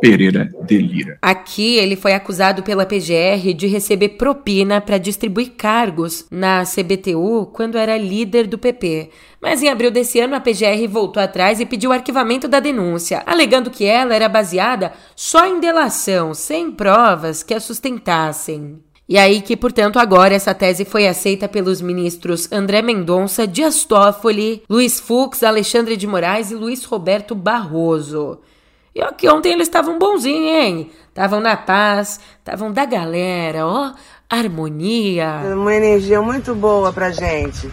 Pereira 0.01 0.49
de 0.65 0.77
Lira. 0.79 1.19
Aqui 1.21 1.77
ele 1.77 1.95
foi 1.95 2.13
acusado 2.13 2.63
pela 2.63 2.87
PGR 2.87 3.53
de 3.55 3.67
receber 3.67 4.09
propina 4.09 4.81
para 4.81 4.97
distribuir 4.97 5.51
cargos 5.51 6.25
na 6.31 6.63
CBTU 6.63 7.51
quando 7.53 7.77
era 7.77 7.97
líder 7.97 8.47
do 8.47 8.57
PP. 8.57 9.11
Mas 9.39 9.61
em 9.61 9.69
abril 9.69 9.91
desse 9.91 10.19
ano 10.19 10.35
a 10.35 10.39
PGR 10.39 10.87
voltou 10.89 11.21
atrás 11.21 11.59
e 11.59 11.65
pediu 11.67 11.91
o 11.91 11.93
arquivamento 11.93 12.47
da 12.47 12.59
denúncia, 12.59 13.21
alegando 13.27 13.69
que 13.69 13.85
ela 13.85 14.15
era 14.15 14.27
baseada 14.27 14.91
só 15.15 15.45
em 15.45 15.59
delação, 15.59 16.33
sem 16.33 16.71
provas 16.71 17.43
que 17.43 17.53
a 17.53 17.59
sustentassem. 17.59 18.79
E 19.07 19.17
aí 19.17 19.41
que, 19.41 19.57
portanto, 19.57 19.99
agora 19.99 20.33
essa 20.33 20.53
tese 20.53 20.85
foi 20.85 21.05
aceita 21.07 21.47
pelos 21.47 21.81
ministros 21.81 22.49
André 22.51 22.81
Mendonça, 22.81 23.45
Dias 23.45 23.83
Toffoli, 23.83 24.63
Luiz 24.69 24.99
Fux, 24.99 25.43
Alexandre 25.43 25.97
de 25.97 26.07
Moraes 26.07 26.49
e 26.49 26.55
Luiz 26.55 26.85
Roberto 26.85 27.35
Barroso. 27.35 28.39
E 28.93 29.01
ó, 29.01 29.11
que 29.11 29.29
ontem 29.29 29.53
eles 29.53 29.67
estavam 29.67 29.97
bonzinhos, 29.97 30.55
hein? 30.55 30.91
Estavam 31.09 31.39
na 31.39 31.55
paz, 31.55 32.19
estavam 32.39 32.71
da 32.71 32.85
galera, 32.85 33.65
ó, 33.65 33.93
harmonia. 34.29 35.41
Uma 35.53 35.73
energia 35.73 36.21
muito 36.21 36.53
boa 36.55 36.91
pra 36.91 37.11
gente. 37.11 37.69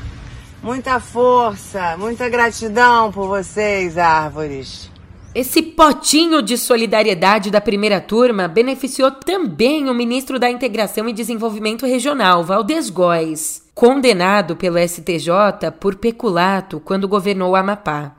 Muita 0.63 0.99
força, 0.99 1.97
muita 1.97 2.29
gratidão 2.29 3.13
por 3.13 3.29
vocês, 3.29 3.97
árvores. 3.97 4.91
Esse 5.35 5.63
potinho 5.63 6.43
de 6.43 6.59
solidariedade 6.59 7.51
da 7.51 7.61
primeira 7.61 8.01
turma 8.01 8.49
beneficiou 8.49 9.11
também 9.11 9.89
o 9.89 9.95
ministro 9.95 10.39
da 10.39 10.51
Integração 10.51 11.09
e 11.09 11.13
Desenvolvimento 11.13 11.87
Regional, 11.87 12.43
Valdez 12.43 12.91
Góes, 12.91 13.63
condenado 13.75 14.57
pelo 14.57 14.79
STJ 14.79 15.71
por 15.79 15.95
peculato 15.95 16.81
quando 16.81 17.07
governou 17.07 17.53
o 17.53 17.57
Amapá. 17.57 18.18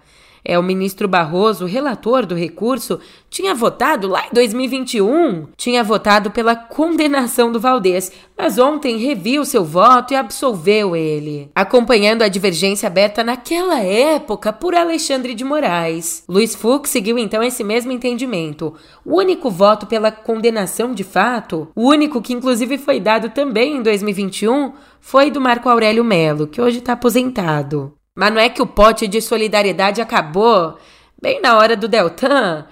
É, 0.50 0.58
o 0.58 0.63
ministro 0.63 1.08
Barroso, 1.08 1.68
relator 1.68 2.25
do 2.25 2.34
recurso, 2.34 3.00
tinha 3.29 3.53
votado 3.53 4.08
lá 4.08 4.25
em 4.25 4.34
2021, 4.34 5.46
tinha 5.56 5.84
votado 5.84 6.32
pela 6.32 6.56
condenação 6.56 7.51
do 7.51 7.60
Valdez, 7.60 8.12
mas 8.36 8.58
ontem 8.58 8.98
reviu 8.98 9.46
seu 9.46 9.63
voto 9.63 10.12
e 10.12 10.15
absolveu 10.15 10.96
ele, 10.96 11.51
acompanhando 11.53 12.24
a 12.24 12.27
divergência 12.27 12.88
aberta 12.88 13.24
naquela 13.24 13.79
época 13.79 14.51
por 14.51 14.74
Alexandre 14.74 15.36
de 15.36 15.44
Moraes. 15.44 16.24
Luiz 16.27 16.56
Fux 16.56 16.89
seguiu 16.89 17.20
então 17.20 17.44
esse 17.44 17.63
mesmo 17.63 17.91
entendimento. 17.91 18.74
O 19.06 19.20
único 19.20 19.51
voto 19.51 19.86
pela 19.86 20.12
condenação 20.12 20.96
de 20.96 21.03
fato, 21.03 21.68
o 21.75 21.88
único 21.88 22.24
que 22.24 22.34
inclusive 22.34 22.79
foi 22.79 23.00
dado 23.00 23.29
também 23.29 23.77
em 23.77 23.84
2021, 23.84 24.74
foi 25.00 25.29
do 25.29 25.39
Marco 25.39 25.70
Aurélio 25.70 26.03
Melo, 26.03 26.48
que 26.48 26.60
hoje 26.60 26.79
está 26.79 26.94
aposentado. 26.94 27.99
Mas 28.20 28.34
não 28.34 28.42
é 28.42 28.50
que 28.50 28.62
o 28.62 28.68
pote 28.68 29.08
de 29.08 29.22
solidariedade 29.22 30.02
acabou 30.02 30.78
bem 31.22 31.40
na 31.40 31.58
hora 31.58 31.74
do 31.78 31.88
Deltan? 31.88 32.66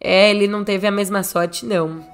É, 0.00 0.30
ele 0.30 0.46
não 0.46 0.62
teve 0.62 0.86
a 0.86 0.92
mesma 0.92 1.24
sorte, 1.24 1.66
não. 1.66 2.06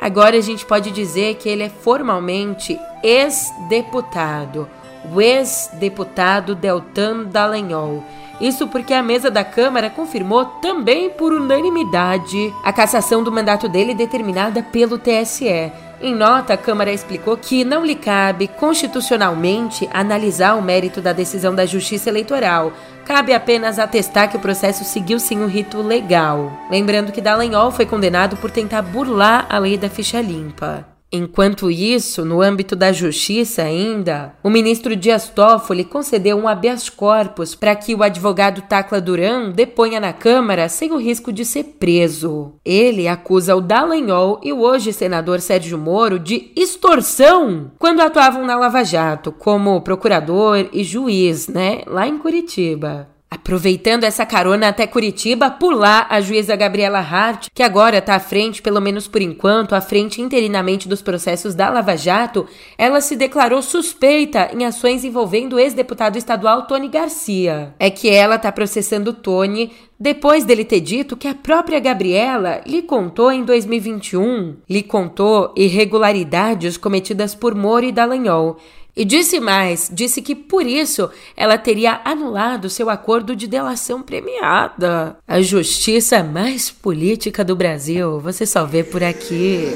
Agora 0.00 0.36
a 0.36 0.40
gente 0.40 0.64
pode 0.64 0.92
dizer 0.92 1.34
que 1.38 1.48
ele 1.48 1.64
é 1.64 1.68
formalmente 1.68 2.78
ex-deputado, 3.02 4.70
o 5.12 5.20
ex-deputado 5.20 6.54
Deltan 6.54 7.24
Dallagnol. 7.24 8.02
Isso 8.40 8.68
porque 8.68 8.92
a 8.92 9.02
mesa 9.02 9.30
da 9.30 9.42
Câmara 9.42 9.88
confirmou 9.88 10.44
também 10.44 11.08
por 11.08 11.32
unanimidade 11.32 12.52
a 12.62 12.72
cassação 12.72 13.22
do 13.22 13.32
mandato 13.32 13.68
dele 13.68 13.94
determinada 13.94 14.62
pelo 14.62 14.98
TSE. 14.98 15.72
Em 16.02 16.14
nota, 16.14 16.52
a 16.52 16.58
Câmara 16.58 16.92
explicou 16.92 17.38
que 17.38 17.64
não 17.64 17.82
lhe 17.82 17.94
cabe 17.94 18.46
constitucionalmente 18.46 19.88
analisar 19.90 20.54
o 20.54 20.62
mérito 20.62 21.00
da 21.00 21.14
decisão 21.14 21.54
da 21.54 21.64
Justiça 21.64 22.10
Eleitoral. 22.10 22.72
Cabe 23.06 23.32
apenas 23.32 23.78
atestar 23.78 24.28
que 24.28 24.36
o 24.36 24.40
processo 24.40 24.84
seguiu 24.84 25.18
sim 25.18 25.42
o 25.42 25.46
rito 25.46 25.80
legal. 25.80 26.52
Lembrando 26.70 27.12
que 27.12 27.22
Dallagnol 27.22 27.70
foi 27.70 27.86
condenado 27.86 28.36
por 28.36 28.50
tentar 28.50 28.82
burlar 28.82 29.46
a 29.48 29.58
lei 29.58 29.78
da 29.78 29.88
ficha 29.88 30.20
limpa. 30.20 30.95
Enquanto 31.16 31.70
isso, 31.70 32.24
no 32.26 32.42
âmbito 32.42 32.76
da 32.76 32.92
justiça 32.92 33.62
ainda, 33.62 34.34
o 34.42 34.50
ministro 34.50 34.94
Dias 34.94 35.30
Toffoli 35.30 35.82
concedeu 35.82 36.36
um 36.36 36.46
habeas 36.46 36.90
corpus 36.90 37.54
para 37.54 37.74
que 37.74 37.94
o 37.94 38.02
advogado 38.02 38.60
Tacla 38.60 39.00
Duran 39.00 39.50
deponha 39.50 39.98
na 39.98 40.12
Câmara 40.12 40.68
sem 40.68 40.92
o 40.92 40.98
risco 40.98 41.32
de 41.32 41.44
ser 41.44 41.64
preso. 41.78 42.52
Ele 42.62 43.08
acusa 43.08 43.56
o 43.56 43.62
Dallagnol 43.62 44.40
e 44.42 44.52
o 44.52 44.60
hoje 44.60 44.92
senador 44.92 45.40
Sérgio 45.40 45.78
Moro 45.78 46.18
de 46.18 46.52
extorsão 46.54 47.70
quando 47.78 48.00
atuavam 48.00 48.44
na 48.44 48.56
Lava 48.56 48.84
Jato, 48.84 49.32
como 49.32 49.80
procurador 49.80 50.68
e 50.70 50.84
juiz, 50.84 51.48
né, 51.48 51.80
lá 51.86 52.06
em 52.06 52.18
Curitiba. 52.18 53.15
Aproveitando 53.28 54.04
essa 54.04 54.24
carona 54.24 54.68
até 54.68 54.86
Curitiba, 54.86 55.56
lá 55.72 56.06
a 56.08 56.20
juíza 56.20 56.54
Gabriela 56.54 57.00
Hart, 57.00 57.48
que 57.52 57.62
agora 57.62 57.98
está 57.98 58.14
à 58.14 58.20
frente, 58.20 58.62
pelo 58.62 58.80
menos 58.80 59.08
por 59.08 59.20
enquanto, 59.20 59.74
à 59.74 59.80
frente 59.80 60.22
interinamente 60.22 60.88
dos 60.88 61.02
processos 61.02 61.52
da 61.52 61.68
Lava 61.68 61.96
Jato, 61.96 62.46
ela 62.78 63.00
se 63.00 63.16
declarou 63.16 63.60
suspeita 63.62 64.50
em 64.54 64.64
ações 64.64 65.04
envolvendo 65.04 65.54
o 65.54 65.58
ex-deputado 65.58 66.16
estadual 66.16 66.66
Tony 66.68 66.88
Garcia. 66.88 67.74
É 67.80 67.90
que 67.90 68.08
ela 68.08 68.36
está 68.36 68.52
processando 68.52 69.12
Tony 69.12 69.72
depois 69.98 70.44
dele 70.44 70.64
ter 70.64 70.80
dito 70.80 71.16
que 71.16 71.26
a 71.26 71.34
própria 71.34 71.80
Gabriela 71.80 72.60
lhe 72.66 72.82
contou 72.82 73.32
em 73.32 73.44
2021, 73.44 74.56
lhe 74.68 74.82
contou 74.82 75.52
irregularidades 75.56 76.76
cometidas 76.76 77.34
por 77.34 77.54
Moro 77.54 77.86
e 77.86 77.92
Dallagnol 77.92 78.58
e 78.96 79.04
disse 79.04 79.38
mais: 79.38 79.90
disse 79.92 80.22
que 80.22 80.34
por 80.34 80.66
isso 80.66 81.10
ela 81.36 81.58
teria 81.58 82.00
anulado 82.04 82.70
seu 82.70 82.88
acordo 82.88 83.36
de 83.36 83.46
delação 83.46 84.00
premiada. 84.00 85.18
A 85.28 85.42
justiça 85.42 86.22
mais 86.22 86.70
política 86.70 87.44
do 87.44 87.54
Brasil, 87.54 88.18
você 88.18 88.46
só 88.46 88.64
vê 88.64 88.82
por 88.82 89.04
aqui. 89.04 89.68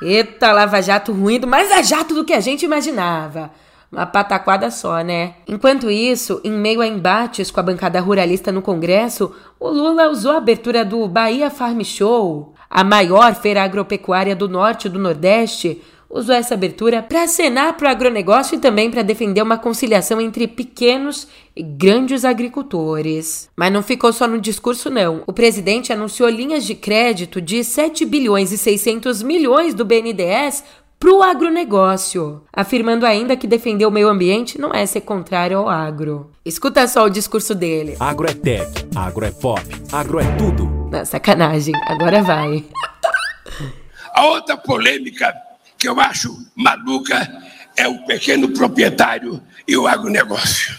Eita, 0.00 0.52
Lava 0.52 0.80
Jato 0.80 1.12
ruindo, 1.12 1.46
mais 1.46 1.72
a 1.72 1.80
jato 1.80 2.14
do 2.14 2.24
que 2.24 2.34
a 2.34 2.40
gente 2.40 2.64
imaginava. 2.64 3.50
Uma 3.90 4.04
pataquada 4.04 4.70
só, 4.70 5.00
né? 5.02 5.34
Enquanto 5.46 5.90
isso, 5.90 6.40
em 6.44 6.50
meio 6.50 6.80
a 6.80 6.86
embates 6.86 7.50
com 7.50 7.60
a 7.60 7.62
bancada 7.62 8.00
ruralista 8.00 8.50
no 8.50 8.60
Congresso, 8.60 9.32
o 9.58 9.68
Lula 9.68 10.10
usou 10.10 10.32
a 10.32 10.38
abertura 10.38 10.84
do 10.84 11.06
Bahia 11.06 11.48
Farm 11.48 11.80
Show, 11.82 12.54
a 12.68 12.82
maior 12.82 13.34
feira 13.36 13.62
agropecuária 13.62 14.34
do 14.34 14.48
norte 14.48 14.86
e 14.86 14.90
do 14.90 14.98
nordeste, 14.98 15.80
usou 16.14 16.34
essa 16.34 16.54
abertura 16.54 17.02
para 17.02 17.24
acenar 17.24 17.76
para 17.76 17.88
o 17.88 17.90
agronegócio 17.90 18.54
e 18.54 18.60
também 18.60 18.88
para 18.88 19.02
defender 19.02 19.42
uma 19.42 19.58
conciliação 19.58 20.20
entre 20.20 20.46
pequenos 20.46 21.26
e 21.56 21.62
grandes 21.62 22.24
agricultores. 22.24 23.50
Mas 23.56 23.72
não 23.72 23.82
ficou 23.82 24.12
só 24.12 24.28
no 24.28 24.40
discurso, 24.40 24.88
não. 24.88 25.24
O 25.26 25.32
presidente 25.32 25.92
anunciou 25.92 26.28
linhas 26.28 26.64
de 26.64 26.76
crédito 26.76 27.40
de 27.40 27.64
7 27.64 28.06
bilhões 28.06 28.52
e 28.52 28.58
600 28.58 29.24
milhões 29.24 29.74
do 29.74 29.84
BNDES 29.84 30.62
para 31.00 31.12
o 31.12 31.22
agronegócio, 31.22 32.42
afirmando 32.52 33.04
ainda 33.04 33.36
que 33.36 33.48
defender 33.48 33.84
o 33.84 33.90
meio 33.90 34.08
ambiente 34.08 34.58
não 34.58 34.72
é 34.72 34.86
ser 34.86 35.00
contrário 35.02 35.58
ao 35.58 35.68
agro. 35.68 36.30
Escuta 36.44 36.86
só 36.86 37.04
o 37.04 37.10
discurso 37.10 37.54
dele. 37.54 37.96
Agro 37.98 38.30
é 38.30 38.32
tech, 38.32 38.86
agro 38.94 39.26
é 39.26 39.30
pop, 39.32 39.60
agro 39.92 40.20
é 40.20 40.36
tudo. 40.36 40.64
Não, 40.90 41.04
sacanagem, 41.04 41.74
agora 41.88 42.22
vai. 42.22 42.64
A 44.14 44.26
outra 44.26 44.56
polêmica 44.56 45.34
que 45.84 45.88
eu 45.90 46.00
acho 46.00 46.34
maluca 46.56 47.42
é 47.76 47.86
o 47.86 48.06
pequeno 48.06 48.48
proprietário 48.48 49.42
e 49.68 49.76
o 49.76 49.86
agronegócio. 49.86 50.74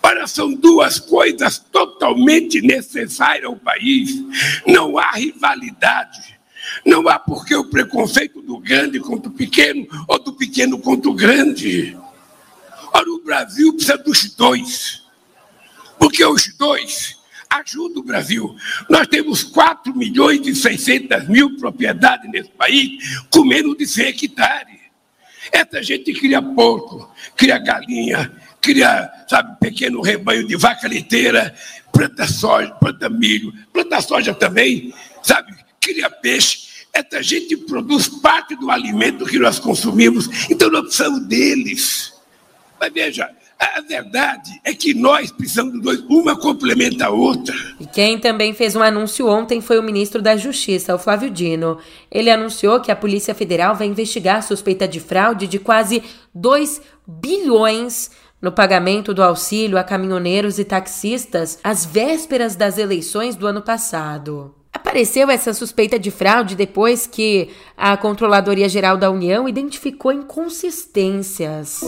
Ora, 0.00 0.28
são 0.28 0.54
duas 0.54 1.00
coisas 1.00 1.58
totalmente 1.58 2.62
necessárias 2.62 3.46
ao 3.46 3.56
país. 3.56 4.12
Não 4.64 4.96
há 4.96 5.10
rivalidade. 5.10 6.38
Não 6.86 7.08
há 7.08 7.18
porque 7.18 7.56
o 7.56 7.64
preconceito 7.64 8.40
do 8.42 8.58
grande 8.58 9.00
contra 9.00 9.28
o 9.28 9.34
pequeno 9.34 9.88
ou 10.06 10.22
do 10.22 10.32
pequeno 10.32 10.78
contra 10.78 11.10
o 11.10 11.14
grande. 11.14 11.98
Ora, 12.92 13.10
o 13.10 13.24
Brasil 13.24 13.72
precisa 13.72 13.98
dos 13.98 14.36
dois. 14.36 15.02
Porque 15.98 16.24
os 16.24 16.54
dois 16.56 17.16
ajudam 17.60 18.02
o 18.02 18.04
Brasil. 18.04 18.54
Nós 18.88 19.06
temos 19.06 19.42
4 19.42 19.94
milhões 19.96 20.46
e 20.46 20.54
600 20.54 21.28
mil 21.28 21.56
propriedades 21.56 22.30
nesse 22.30 22.50
país 22.50 23.20
com 23.30 23.44
menos 23.44 23.76
de 23.76 23.86
100 23.86 24.06
hectares. 24.06 24.74
Essa 25.52 25.82
gente 25.82 26.12
cria 26.14 26.40
porco, 26.40 27.12
cria 27.36 27.58
galinha, 27.58 28.32
cria, 28.60 29.10
sabe, 29.28 29.58
pequeno 29.60 30.00
rebanho 30.00 30.46
de 30.46 30.56
vaca 30.56 30.88
leiteira, 30.88 31.54
planta 31.92 32.26
soja, 32.26 32.70
planta 32.72 33.08
milho, 33.08 33.52
planta 33.72 34.00
soja 34.00 34.34
também, 34.34 34.92
sabe, 35.22 35.54
cria 35.80 36.10
peixe. 36.10 36.64
Essa 36.92 37.22
gente 37.22 37.56
produz 37.56 38.08
parte 38.08 38.56
do 38.56 38.70
alimento 38.70 39.26
que 39.26 39.38
nós 39.38 39.58
consumimos, 39.58 40.28
então 40.48 40.70
nós 40.70 40.82
precisamos 40.82 41.26
deles. 41.26 42.14
Mas 42.80 42.92
veja, 42.92 43.30
a 43.58 43.80
verdade 43.80 44.50
é 44.64 44.74
que 44.74 44.94
nós 44.94 45.30
precisamos 45.30 45.74
dos 45.74 45.82
dois, 45.82 46.00
uma 46.08 46.38
complementa 46.38 47.06
a 47.06 47.10
outra. 47.10 47.54
E 47.80 47.86
quem 47.86 48.18
também 48.18 48.54
fez 48.54 48.76
um 48.76 48.82
anúncio 48.82 49.28
ontem 49.28 49.60
foi 49.60 49.78
o 49.78 49.82
ministro 49.82 50.22
da 50.22 50.36
Justiça, 50.36 50.94
o 50.94 50.98
Flávio 50.98 51.30
Dino. 51.30 51.78
Ele 52.10 52.30
anunciou 52.30 52.80
que 52.80 52.92
a 52.92 52.96
Polícia 52.96 53.34
Federal 53.34 53.74
vai 53.74 53.86
investigar 53.86 54.36
a 54.36 54.42
suspeita 54.42 54.86
de 54.86 55.00
fraude 55.00 55.46
de 55.46 55.58
quase 55.58 56.02
2 56.34 56.80
bilhões 57.06 58.10
no 58.40 58.52
pagamento 58.52 59.14
do 59.14 59.22
auxílio 59.22 59.78
a 59.78 59.82
caminhoneiros 59.82 60.58
e 60.58 60.64
taxistas 60.64 61.58
às 61.64 61.84
vésperas 61.84 62.54
das 62.54 62.76
eleições 62.76 63.36
do 63.36 63.46
ano 63.46 63.62
passado. 63.62 64.54
Apareceu 64.72 65.30
essa 65.30 65.54
suspeita 65.54 65.98
de 65.98 66.10
fraude 66.10 66.54
depois 66.54 67.06
que 67.06 67.48
a 67.76 67.96
Controladoria 67.96 68.68
Geral 68.68 68.96
da 68.96 69.10
União 69.10 69.48
identificou 69.48 70.12
inconsistências. 70.12 71.80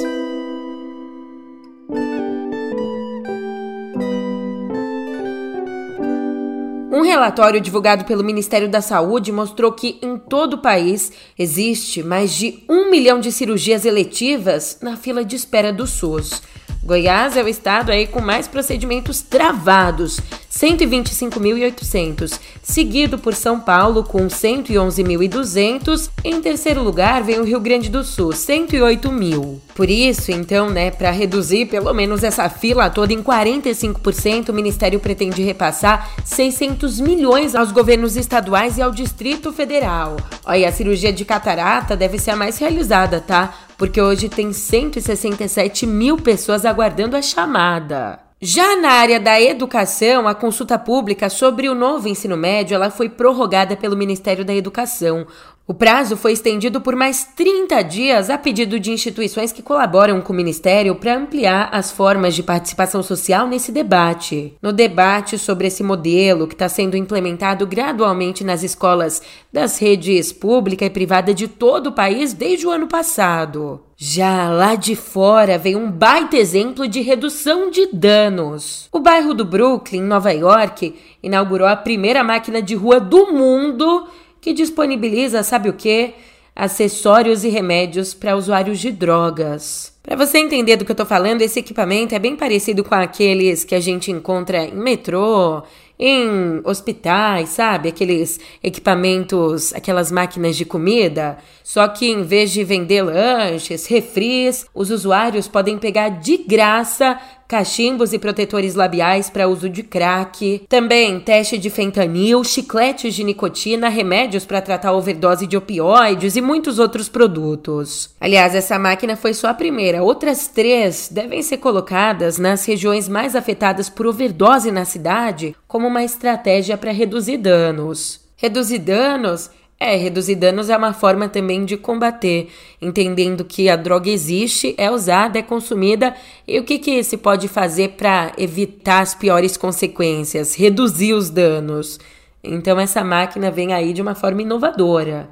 Um 6.93 7.03
relatório 7.03 7.61
divulgado 7.61 8.05
pelo 8.05 8.25
Ministério 8.25 8.69
da 8.69 8.81
Saúde 8.81 9.31
mostrou 9.31 9.71
que 9.73 9.99
em 10.03 10.19
todo 10.19 10.55
o 10.55 10.59
país 10.59 11.13
existe 11.39 12.03
mais 12.03 12.33
de 12.33 12.65
um 12.69 12.91
milhão 12.91 13.21
de 13.21 13.31
cirurgias 13.31 13.85
eletivas 13.85 14.79
na 14.83 14.97
fila 14.97 15.25
de 15.25 15.37
espera 15.37 15.73
do 15.73 15.87
SUS. 15.87 16.43
Goiás 16.83 17.37
é 17.37 17.43
o 17.43 17.49
estado 17.49 17.91
aí 17.91 18.07
com 18.07 18.21
mais 18.21 18.49
procedimentos 18.49 19.21
travados, 19.21 20.21
125.800, 20.57 22.41
seguido 22.63 23.19
por 23.19 23.35
São 23.35 23.61
Paulo 23.61 24.03
com 24.03 24.27
111.200. 24.27 26.09
Em 26.25 26.41
terceiro 26.41 26.83
lugar 26.83 27.23
vem 27.23 27.39
o 27.39 27.45
Rio 27.45 27.61
Grande 27.61 27.91
do 27.91 28.03
Sul, 28.03 28.33
108 28.33 29.13
mil. 29.13 29.61
Por 29.75 29.91
isso, 29.91 30.33
então, 30.33 30.71
né, 30.71 30.91
para 30.91 31.11
reduzir 31.11 31.67
pelo 31.67 31.93
menos 31.93 32.25
essa 32.25 32.49
fila 32.49 32.89
toda 32.89 33.13
em 33.13 33.23
45%, 33.23 34.49
o 34.49 34.55
Ministério 34.55 34.99
pretende 34.99 35.43
repassar 35.43 36.11
600 36.25 37.01
milhões 37.01 37.55
aos 37.55 37.71
governos 37.71 38.17
estaduais 38.17 38.79
e 38.79 38.83
ao 38.83 38.91
Distrito 38.91 39.53
Federal. 39.53 40.17
Olha, 40.47 40.71
a 40.71 40.73
cirurgia 40.73 41.13
de 41.13 41.27
catarata 41.27 41.95
deve 41.95 42.19
ser 42.19 42.31
a 42.31 42.37
mais 42.37 42.57
realizada, 42.57 43.21
tá? 43.21 43.53
Porque 43.77 44.01
hoje 44.01 44.31
tem 44.31 44.55
167 44.55 45.87
mil 45.87 46.17
pessoas 46.17 46.65
aguardando 46.65 47.15
a 47.15 47.21
chamada. 47.21 48.26
Já 48.41 48.77
na 48.77 48.91
área 48.91 49.19
da 49.19 49.41
educação, 49.41 50.29
a 50.29 50.35
consulta 50.35 50.79
pública 50.79 51.31
sobre 51.31 51.71
o 51.71 51.75
novo 51.75 52.07
ensino 52.07 52.37
médio 52.37 52.75
ela 52.75 52.91
foi 52.91 53.09
prorrogada 53.09 53.75
pelo 53.75 53.97
Ministério 53.97 54.45
da 54.45 54.55
Educação. 54.55 55.27
O 55.69 55.75
prazo 55.75 56.17
foi 56.17 56.31
estendido 56.31 56.81
por 56.81 56.95
mais 56.95 57.25
30 57.35 57.83
dias 57.83 58.31
a 58.31 58.39
pedido 58.39 58.79
de 58.79 58.93
instituições 58.93 59.51
que 59.51 59.63
colaboram 59.63 60.21
com 60.21 60.33
o 60.33 60.37
Ministério 60.37 60.95
para 60.95 61.17
ampliar 61.17 61.71
as 61.73 61.91
formas 61.91 62.37
de 62.37 62.43
participação 62.45 63.03
social 63.03 63.49
nesse 63.49 63.73
debate. 63.73 64.55
No 64.63 64.73
debate 64.73 65.37
sobre 65.37 65.67
esse 65.67 65.83
modelo 65.83 66.47
que 66.47 66.55
está 66.55 66.69
sendo 66.69 66.97
implementado 66.97 67.67
gradualmente 67.67 68.45
nas 68.45 68.63
escolas 68.63 69.21
das 69.53 69.77
redes 69.77 70.33
pública 70.33 70.85
e 70.85 70.91
privada 70.91 71.35
de 71.35 71.49
todo 71.49 71.89
o 71.89 71.93
país 71.93 72.33
desde 72.33 72.65
o 72.65 72.71
ano 72.71 72.87
passado. 72.87 73.81
Já 73.97 74.49
lá 74.49 74.77
de 74.77 74.95
fora 74.95 75.59
veio 75.59 75.81
um 75.81 75.91
baita 75.91 76.37
exemplo 76.37 76.87
de 76.87 77.01
redução 77.01 77.73
de 77.73 77.89
danos. 77.93 78.89
O 78.93 79.01
bairro 79.01 79.35
do 79.35 79.45
Brooklyn, 79.45 80.03
Nova 80.03 80.31
York, 80.31 80.95
inaugurou 81.21 81.67
a 81.67 81.75
primeira 81.75 82.23
máquina 82.23 82.63
de 82.63 82.77
rua 82.77 83.01
do 83.01 83.33
mundo 83.33 84.07
que 84.47 84.53
disponibiliza, 84.53 85.43
sabe 85.43 85.69
o 85.69 85.73
que? 85.73 86.15
Acessórios 86.55 87.43
e 87.43 87.49
remédios 87.49 88.15
para 88.15 88.37
usuários 88.37 88.79
de 88.79 88.93
drogas. 88.93 89.93
Para 90.01 90.15
você 90.15 90.39
entender 90.39 90.77
do 90.77 90.85
que 90.85 90.93
eu 90.93 90.97
tô 90.97 91.05
falando, 91.05 91.43
esse 91.43 91.59
equipamento 91.59 92.15
é 92.15 92.19
bem 92.21 92.37
parecido 92.37 92.85
com 92.85 92.95
aqueles 92.95 93.65
que 93.65 93.75
a 93.75 93.81
gente 93.81 94.13
encontra 94.13 94.67
em 94.67 94.77
metrô, 94.77 95.65
em 95.99 96.61
hospitais, 96.63 97.49
sabe? 97.49 97.89
Aqueles 97.89 98.39
equipamentos, 98.63 99.75
aquelas 99.75 100.13
máquinas 100.13 100.57
de 100.57 100.65
comida. 100.65 101.39
Só 101.65 101.89
que 101.89 102.07
em 102.07 102.23
vez 102.23 102.53
de 102.53 102.63
vender 102.63 103.03
lanches, 103.03 103.87
refris, 103.87 104.65
os 104.73 104.93
usuários 104.93 105.49
podem 105.49 105.77
pegar 105.77 106.09
de 106.09 106.37
graça 106.37 107.19
cachimbos 107.47 108.13
e 108.13 108.19
protetores 108.19 108.75
labiais 108.75 109.31
para 109.31 109.49
uso 109.49 109.69
de 109.69 109.83
crack, 109.83 110.65
também 110.69 111.21
teste 111.21 111.59
de 111.59 111.71
fentanil, 111.71 112.43
chicletes 112.45 113.15
de 113.15 113.25
nicotina, 113.25 113.89
remédios 113.89 114.45
para 114.45 114.61
tratar 114.61 114.93
overdose 114.93 115.47
de 115.47 115.57
opioides 115.57 116.37
e 116.37 116.41
muitos 116.41 116.79
outros 116.79 117.09
produtos. 117.09 118.11
Aliás, 118.21 118.55
essa 118.55 118.79
máquina 118.79 119.17
foi 119.17 119.35
só 119.35 119.49
a 119.49 119.55
primeira, 119.55 120.03
outras 120.03 120.49
três 120.49 121.09
devem 121.11 121.43
ser 121.43 121.59
colocadas 121.59 122.39
nas 122.39 122.65
regiões 122.65 123.09
mais 123.09 123.37
afetadas 123.37 123.89
por 123.89 124.07
overdose 124.07 124.71
na 124.71 124.85
cidade 124.85 125.55
como 125.67 125.87
uma 125.87 126.05
estratégia 126.05 126.77
para 126.77 126.93
reduzir 126.93 127.39
danos. 127.39 128.21
Reduzir 128.37 128.79
danos 128.79 129.51
é, 129.79 129.95
reduzir 129.95 130.37
danos 130.37 130.71
é 130.71 130.77
uma 130.77 130.95
forma 130.95 131.29
também 131.29 131.65
de 131.67 131.77
combater, 131.77 132.49
entendendo 132.81 133.45
que 133.45 133.69
a 133.69 133.77
droga 133.77 134.09
existe, 134.09 134.75
é 134.79 134.91
usada, 134.91 135.39
é 135.39 135.43
consumida 135.43 136.15
e 136.49 136.59
o 136.59 136.65
que, 136.65 136.79
que 136.79 137.03
se 137.05 137.19
pode 137.19 137.47
fazer 137.47 137.91
para 137.91 138.33
evitar 138.39 139.01
as 139.01 139.15
piores 139.15 139.55
consequências, 139.57 140.55
reduzir 140.55 141.13
os 141.13 141.29
danos. 141.29 142.01
Então 142.43 142.81
essa 142.81 143.05
máquina 143.05 143.51
vem 143.51 143.75
aí 143.75 143.93
de 143.93 144.01
uma 144.01 144.15
forma 144.15 144.41
inovadora. 144.41 145.29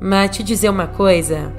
Mas 0.00 0.36
te 0.36 0.42
dizer 0.42 0.68
uma 0.68 0.88
coisa, 0.88 1.52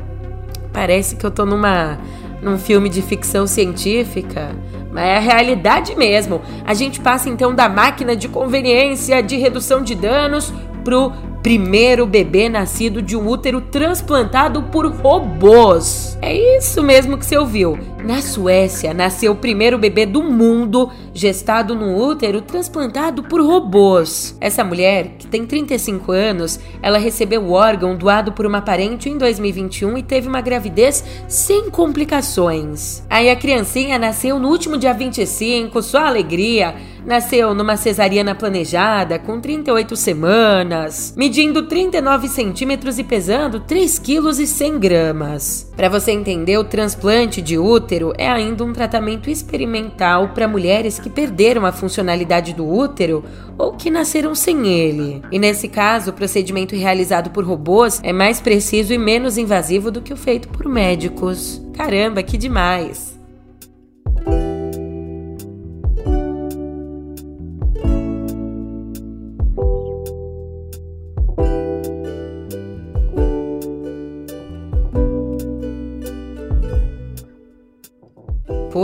parece 0.73 1.15
que 1.15 1.25
eu 1.25 1.31
tô 1.31 1.45
numa 1.45 1.97
num 2.41 2.57
filme 2.57 2.89
de 2.89 3.03
ficção 3.03 3.45
científica, 3.45 4.55
mas 4.91 5.03
é 5.03 5.17
a 5.17 5.19
realidade 5.19 5.95
mesmo. 5.95 6.41
A 6.65 6.73
gente 6.73 6.99
passa 6.99 7.29
então 7.29 7.53
da 7.53 7.69
máquina 7.69 8.15
de 8.15 8.27
conveniência 8.27 9.21
de 9.21 9.37
redução 9.37 9.83
de 9.83 9.93
danos 9.93 10.51
pro 10.83 11.13
primeiro 11.41 12.05
bebê 12.05 12.47
nascido 12.47 13.01
de 13.01 13.17
um 13.17 13.27
útero 13.27 13.61
transplantado 13.61 14.63
por 14.63 14.85
robôs. 14.85 16.17
É 16.21 16.57
isso 16.57 16.83
mesmo 16.83 17.17
que 17.17 17.25
você 17.25 17.37
ouviu. 17.37 17.77
Na 18.03 18.21
Suécia, 18.21 18.93
nasceu 18.93 19.31
o 19.31 19.35
primeiro 19.35 19.77
bebê 19.77 20.05
do 20.05 20.23
mundo 20.23 20.91
gestado 21.13 21.75
num 21.75 21.95
útero 21.95 22.41
transplantado 22.41 23.23
por 23.23 23.41
robôs. 23.41 24.35
Essa 24.39 24.63
mulher, 24.63 25.15
que 25.19 25.27
tem 25.27 25.45
35 25.45 26.11
anos, 26.11 26.59
ela 26.81 26.97
recebeu 26.97 27.41
o 27.41 27.51
órgão 27.51 27.95
doado 27.95 28.31
por 28.31 28.45
uma 28.45 28.61
parente 28.61 29.09
em 29.09 29.17
2021 29.17 29.97
e 29.97 30.03
teve 30.03 30.27
uma 30.27 30.41
gravidez 30.41 31.03
sem 31.27 31.69
complicações. 31.69 33.03
Aí 33.09 33.29
a 33.29 33.35
criancinha 33.35 33.99
nasceu 33.99 34.39
no 34.39 34.49
último 34.49 34.77
dia 34.77 34.93
25, 34.93 35.81
só 35.81 36.05
alegria. 36.05 36.75
Nasceu 37.05 37.55
numa 37.55 37.77
cesariana 37.77 38.35
planejada, 38.35 39.17
com 39.17 39.39
38 39.39 39.95
semanas, 39.95 41.15
medindo 41.17 41.67
39 41.67 42.27
centímetros 42.27 42.99
e 42.99 43.03
pesando 43.03 43.59
3 43.59 43.97
quilos 43.97 44.39
e 44.39 44.45
100 44.45 44.79
gramas. 44.79 45.71
Para 45.75 45.89
você 45.89 46.11
entender, 46.11 46.59
o 46.59 46.63
transplante 46.63 47.41
de 47.41 47.57
útero 47.57 48.13
é 48.17 48.29
ainda 48.29 48.63
um 48.63 48.71
tratamento 48.71 49.31
experimental 49.31 50.29
para 50.29 50.47
mulheres 50.47 50.99
que 50.99 51.09
perderam 51.09 51.65
a 51.65 51.71
funcionalidade 51.71 52.53
do 52.53 52.71
útero 52.71 53.23
ou 53.57 53.73
que 53.73 53.89
nasceram 53.89 54.35
sem 54.35 54.67
ele. 54.67 55.23
E 55.31 55.39
nesse 55.39 55.67
caso, 55.67 56.11
o 56.11 56.13
procedimento 56.13 56.75
realizado 56.75 57.31
por 57.31 57.43
robôs 57.43 57.99
é 58.03 58.13
mais 58.13 58.39
preciso 58.39 58.93
e 58.93 58.97
menos 58.97 59.39
invasivo 59.39 59.89
do 59.89 60.01
que 60.01 60.13
o 60.13 60.17
feito 60.17 60.47
por 60.49 60.67
médicos. 60.67 61.61
Caramba, 61.73 62.21
que 62.21 62.37
demais! 62.37 63.10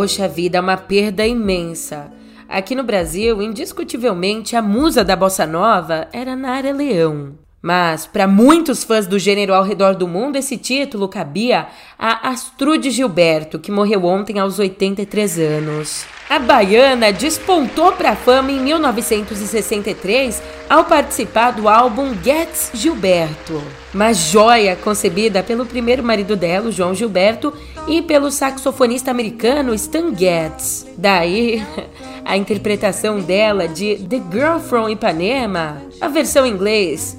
Poxa 0.08 0.26
vida, 0.26 0.58
é 0.58 0.62
uma 0.62 0.78
perda 0.78 1.28
imensa. 1.28 2.10
Aqui 2.48 2.74
no 2.74 2.82
Brasil, 2.82 3.42
indiscutivelmente, 3.42 4.56
a 4.56 4.62
musa 4.62 5.04
da 5.04 5.18
bossa 5.18 5.46
nova 5.46 6.08
era 6.14 6.34
Nara 6.34 6.72
Leão. 6.72 7.34
Mas, 7.62 8.08
para 8.08 8.26
muitos 8.26 8.86
fãs 8.86 9.06
do 9.06 9.20
gênero 9.20 9.54
ao 9.54 9.66
redor 9.66 9.96
do 9.96 10.08
mundo, 10.08 10.38
esse 10.38 10.56
título 10.56 11.10
cabia 11.10 11.68
a 12.00 12.30
Astrude 12.30 12.90
Gilberto, 12.90 13.60
que 13.60 13.70
morreu 13.70 14.06
ontem 14.06 14.40
aos 14.40 14.60
83 14.60 15.40
anos. 15.40 16.06
A 16.30 16.40
baiana 16.40 17.14
despontou 17.14 17.94
para 17.94 18.12
a 18.12 18.16
fama 18.16 18.52
em 18.52 18.60
1963 18.60 20.42
ao 20.70 20.84
participar 20.84 21.52
do 21.52 21.70
álbum 21.70 22.14
Gets 22.22 22.72
Gilberto, 22.74 23.64
uma 23.94 24.12
joia 24.12 24.76
concebida 24.76 25.42
pelo 25.42 25.66
primeiro 25.66 26.04
marido 26.04 26.36
dela, 26.36 26.70
João 26.70 26.94
Gilberto, 26.94 27.54
e 27.88 28.02
pelo 28.02 28.30
saxofonista 28.30 29.10
americano 29.10 29.74
Stan 29.74 30.14
Getz. 30.14 30.86
Daí 30.98 31.66
a 32.26 32.36
interpretação 32.36 33.22
dela 33.22 33.66
de 33.66 33.96
The 33.96 34.22
Girl 34.30 34.58
from 34.60 34.90
Ipanema 34.90 35.82
A 36.02 36.10
versão 36.10 36.46
em 36.46 36.52
inglês, 36.52 37.18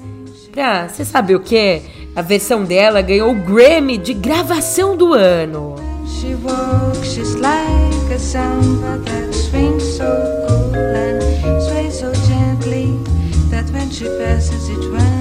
pra 0.51 0.87
você 0.87 1.03
sabe 1.03 1.33
o 1.33 1.39
que? 1.39 1.81
A 2.15 2.21
versão 2.21 2.63
dela 2.63 3.01
ganhou 3.01 3.31
o 3.31 3.35
Grammy 3.35 3.97
de 3.97 4.13
gravação 4.13 4.95
do 4.95 5.15
ano. 5.15 5.75
She 6.05 6.35
walks 6.43 7.35
like 8.09 8.17
a 8.17 8.21
samba 8.21 8.97
that 8.97 9.33
swings 9.35 9.97
so 9.97 10.45
cool 10.47 10.75
and 10.75 11.21
sways 11.61 11.99
so 11.99 12.11
gently 12.27 12.97
that 13.51 13.69
when 13.69 13.87
she 13.91 14.05
passes 14.05 14.67
it 14.69 14.91
when 14.91 15.18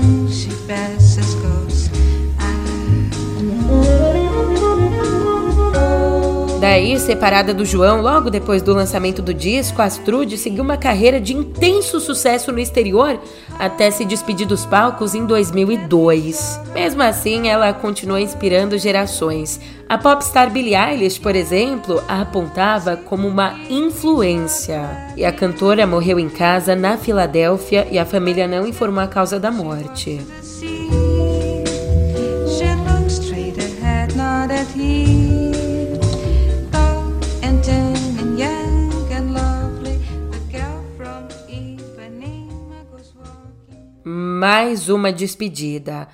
Separada 6.78 7.52
do 7.52 7.64
João 7.64 8.00
logo 8.00 8.30
depois 8.30 8.62
do 8.62 8.72
lançamento 8.72 9.20
do 9.20 9.34
disco, 9.34 9.82
Astrude 9.82 10.38
seguiu 10.38 10.62
uma 10.62 10.76
carreira 10.76 11.20
de 11.20 11.34
intenso 11.34 11.98
sucesso 11.98 12.52
no 12.52 12.60
exterior 12.60 13.18
até 13.58 13.90
se 13.90 14.04
despedir 14.04 14.46
dos 14.46 14.64
palcos 14.64 15.12
em 15.12 15.26
2002. 15.26 16.60
Mesmo 16.72 17.02
assim, 17.02 17.48
ela 17.48 17.72
continuou 17.72 18.20
inspirando 18.20 18.78
gerações. 18.78 19.60
A 19.88 19.98
popstar 19.98 20.50
Billie 20.50 20.76
Eilish, 20.76 21.18
por 21.18 21.34
exemplo, 21.34 22.00
a 22.06 22.20
apontava 22.20 22.96
como 22.96 23.26
uma 23.26 23.58
influência. 23.68 24.88
E 25.16 25.24
a 25.24 25.32
cantora 25.32 25.84
morreu 25.84 26.20
em 26.20 26.28
casa 26.28 26.76
na 26.76 26.96
Filadélfia 26.96 27.88
e 27.90 27.98
a 27.98 28.06
família 28.06 28.46
não 28.46 28.64
informou 28.64 29.02
a 29.02 29.08
causa 29.08 29.40
da 29.40 29.50
morte. 29.50 30.20
Mais 44.38 44.88
uma 44.88 45.12
despedida. 45.12 46.07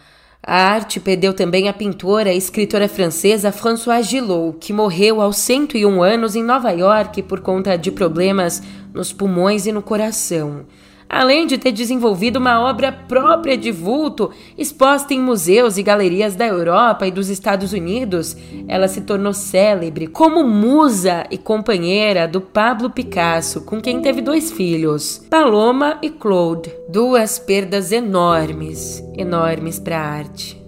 A 0.42 0.56
arte 0.56 0.98
perdeu 0.98 1.34
também 1.34 1.68
a 1.68 1.74
pintora 1.74 2.32
e 2.32 2.38
escritora 2.38 2.88
francesa 2.88 3.52
Françoise 3.52 4.08
Gillot, 4.08 4.56
que 4.58 4.72
morreu 4.72 5.20
aos 5.20 5.36
101 5.36 6.02
anos 6.02 6.34
em 6.34 6.42
Nova 6.42 6.70
York 6.70 7.22
por 7.24 7.40
conta 7.40 7.76
de 7.76 7.92
problemas 7.92 8.62
nos 8.94 9.12
pulmões 9.12 9.66
e 9.66 9.72
no 9.72 9.82
coração 9.82 10.64
além 11.14 11.46
de 11.46 11.56
ter 11.56 11.70
desenvolvido 11.70 12.40
uma 12.40 12.60
obra 12.60 12.90
própria 12.90 13.56
de 13.56 13.70
vulto, 13.70 14.32
exposta 14.58 15.14
em 15.14 15.20
museus 15.20 15.78
e 15.78 15.82
galerias 15.82 16.34
da 16.34 16.44
Europa 16.44 17.06
e 17.06 17.12
dos 17.12 17.28
Estados 17.28 17.72
Unidos, 17.72 18.36
ela 18.66 18.88
se 18.88 19.02
tornou 19.02 19.32
célebre 19.32 20.08
como 20.08 20.42
musa 20.42 21.24
e 21.30 21.38
companheira 21.38 22.26
do 22.26 22.40
Pablo 22.40 22.90
Picasso, 22.90 23.60
com 23.60 23.80
quem 23.80 24.02
teve 24.02 24.20
dois 24.20 24.50
filhos, 24.50 25.24
Paloma 25.30 25.98
e 26.02 26.10
Claude. 26.10 26.74
Duas 26.88 27.38
perdas 27.38 27.92
enormes, 27.92 29.00
enormes 29.16 29.78
para 29.78 29.96
a 29.96 30.04
arte. 30.04 30.60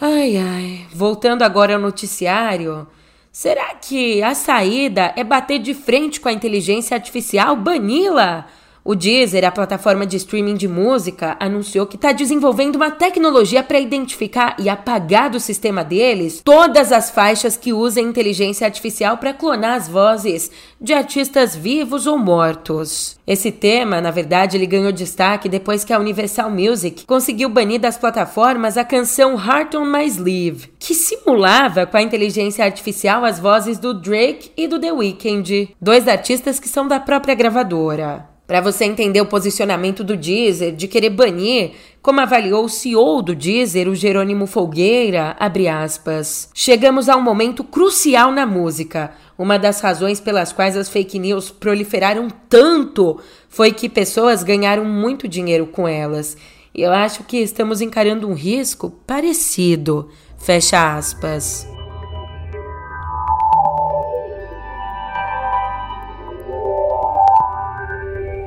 Ai, 0.00 0.36
ai, 0.36 0.86
voltando 0.92 1.42
agora 1.42 1.74
ao 1.74 1.80
noticiário. 1.80 2.88
Será 3.30 3.72
que 3.76 4.20
a 4.20 4.34
saída 4.34 5.12
é 5.14 5.22
bater 5.22 5.60
de 5.60 5.74
frente 5.74 6.18
com 6.18 6.28
a 6.28 6.32
inteligência 6.32 6.96
artificial, 6.96 7.54
bani-la? 7.54 8.46
O 8.82 8.94
Deezer, 8.94 9.44
a 9.44 9.50
plataforma 9.50 10.06
de 10.06 10.16
streaming 10.16 10.54
de 10.54 10.66
música, 10.66 11.36
anunciou 11.38 11.86
que 11.86 11.96
está 11.96 12.12
desenvolvendo 12.12 12.76
uma 12.76 12.90
tecnologia 12.90 13.62
para 13.62 13.78
identificar 13.78 14.56
e 14.58 14.70
apagar 14.70 15.28
do 15.28 15.38
sistema 15.38 15.84
deles 15.84 16.40
todas 16.42 16.90
as 16.90 17.10
faixas 17.10 17.58
que 17.58 17.74
usam 17.74 18.02
inteligência 18.02 18.66
artificial 18.66 19.18
para 19.18 19.34
clonar 19.34 19.76
as 19.76 19.86
vozes 19.86 20.50
de 20.80 20.94
artistas 20.94 21.54
vivos 21.54 22.06
ou 22.06 22.16
mortos. 22.16 23.18
Esse 23.26 23.52
tema, 23.52 24.00
na 24.00 24.10
verdade, 24.10 24.56
ele 24.56 24.66
ganhou 24.66 24.90
destaque 24.90 25.46
depois 25.46 25.84
que 25.84 25.92
a 25.92 25.98
Universal 25.98 26.50
Music 26.50 27.04
conseguiu 27.04 27.50
banir 27.50 27.80
das 27.80 27.98
plataformas 27.98 28.78
a 28.78 28.84
canção 28.84 29.34
Heart 29.34 29.74
on 29.74 29.84
My 29.84 30.06
Sleeve, 30.06 30.72
que 30.78 30.94
simulava 30.94 31.84
com 31.84 31.98
a 31.98 32.02
inteligência 32.02 32.64
artificial 32.64 33.26
as 33.26 33.38
vozes 33.38 33.78
do 33.78 33.92
Drake 33.92 34.50
e 34.56 34.66
do 34.66 34.80
The 34.80 34.92
Weeknd, 34.92 35.76
dois 35.78 36.08
artistas 36.08 36.58
que 36.58 36.68
são 36.68 36.88
da 36.88 36.98
própria 36.98 37.34
gravadora. 37.34 38.29
Para 38.50 38.60
você 38.60 38.84
entender 38.84 39.20
o 39.20 39.26
posicionamento 39.26 40.02
do 40.02 40.16
Deezer 40.16 40.74
de 40.74 40.88
querer 40.88 41.10
banir, 41.10 41.70
como 42.02 42.20
avaliou 42.20 42.64
o 42.64 42.68
CEO 42.68 43.22
do 43.22 43.32
Deezer, 43.32 43.88
o 43.88 43.94
Jerônimo 43.94 44.44
Folgueira, 44.44 45.36
aspas. 45.38 46.50
Chegamos 46.52 47.08
a 47.08 47.16
um 47.16 47.22
momento 47.22 47.62
crucial 47.62 48.32
na 48.32 48.44
música. 48.44 49.12
Uma 49.38 49.56
das 49.56 49.80
razões 49.80 50.18
pelas 50.18 50.52
quais 50.52 50.76
as 50.76 50.88
fake 50.88 51.16
news 51.16 51.48
proliferaram 51.48 52.26
tanto 52.48 53.20
foi 53.48 53.70
que 53.70 53.88
pessoas 53.88 54.42
ganharam 54.42 54.84
muito 54.84 55.28
dinheiro 55.28 55.68
com 55.68 55.86
elas. 55.86 56.36
E 56.74 56.82
eu 56.82 56.90
acho 56.90 57.22
que 57.22 57.36
estamos 57.36 57.80
encarando 57.80 58.28
um 58.28 58.34
risco 58.34 58.90
parecido. 59.06 60.08
Fecha 60.36 60.96
aspas. 60.96 61.68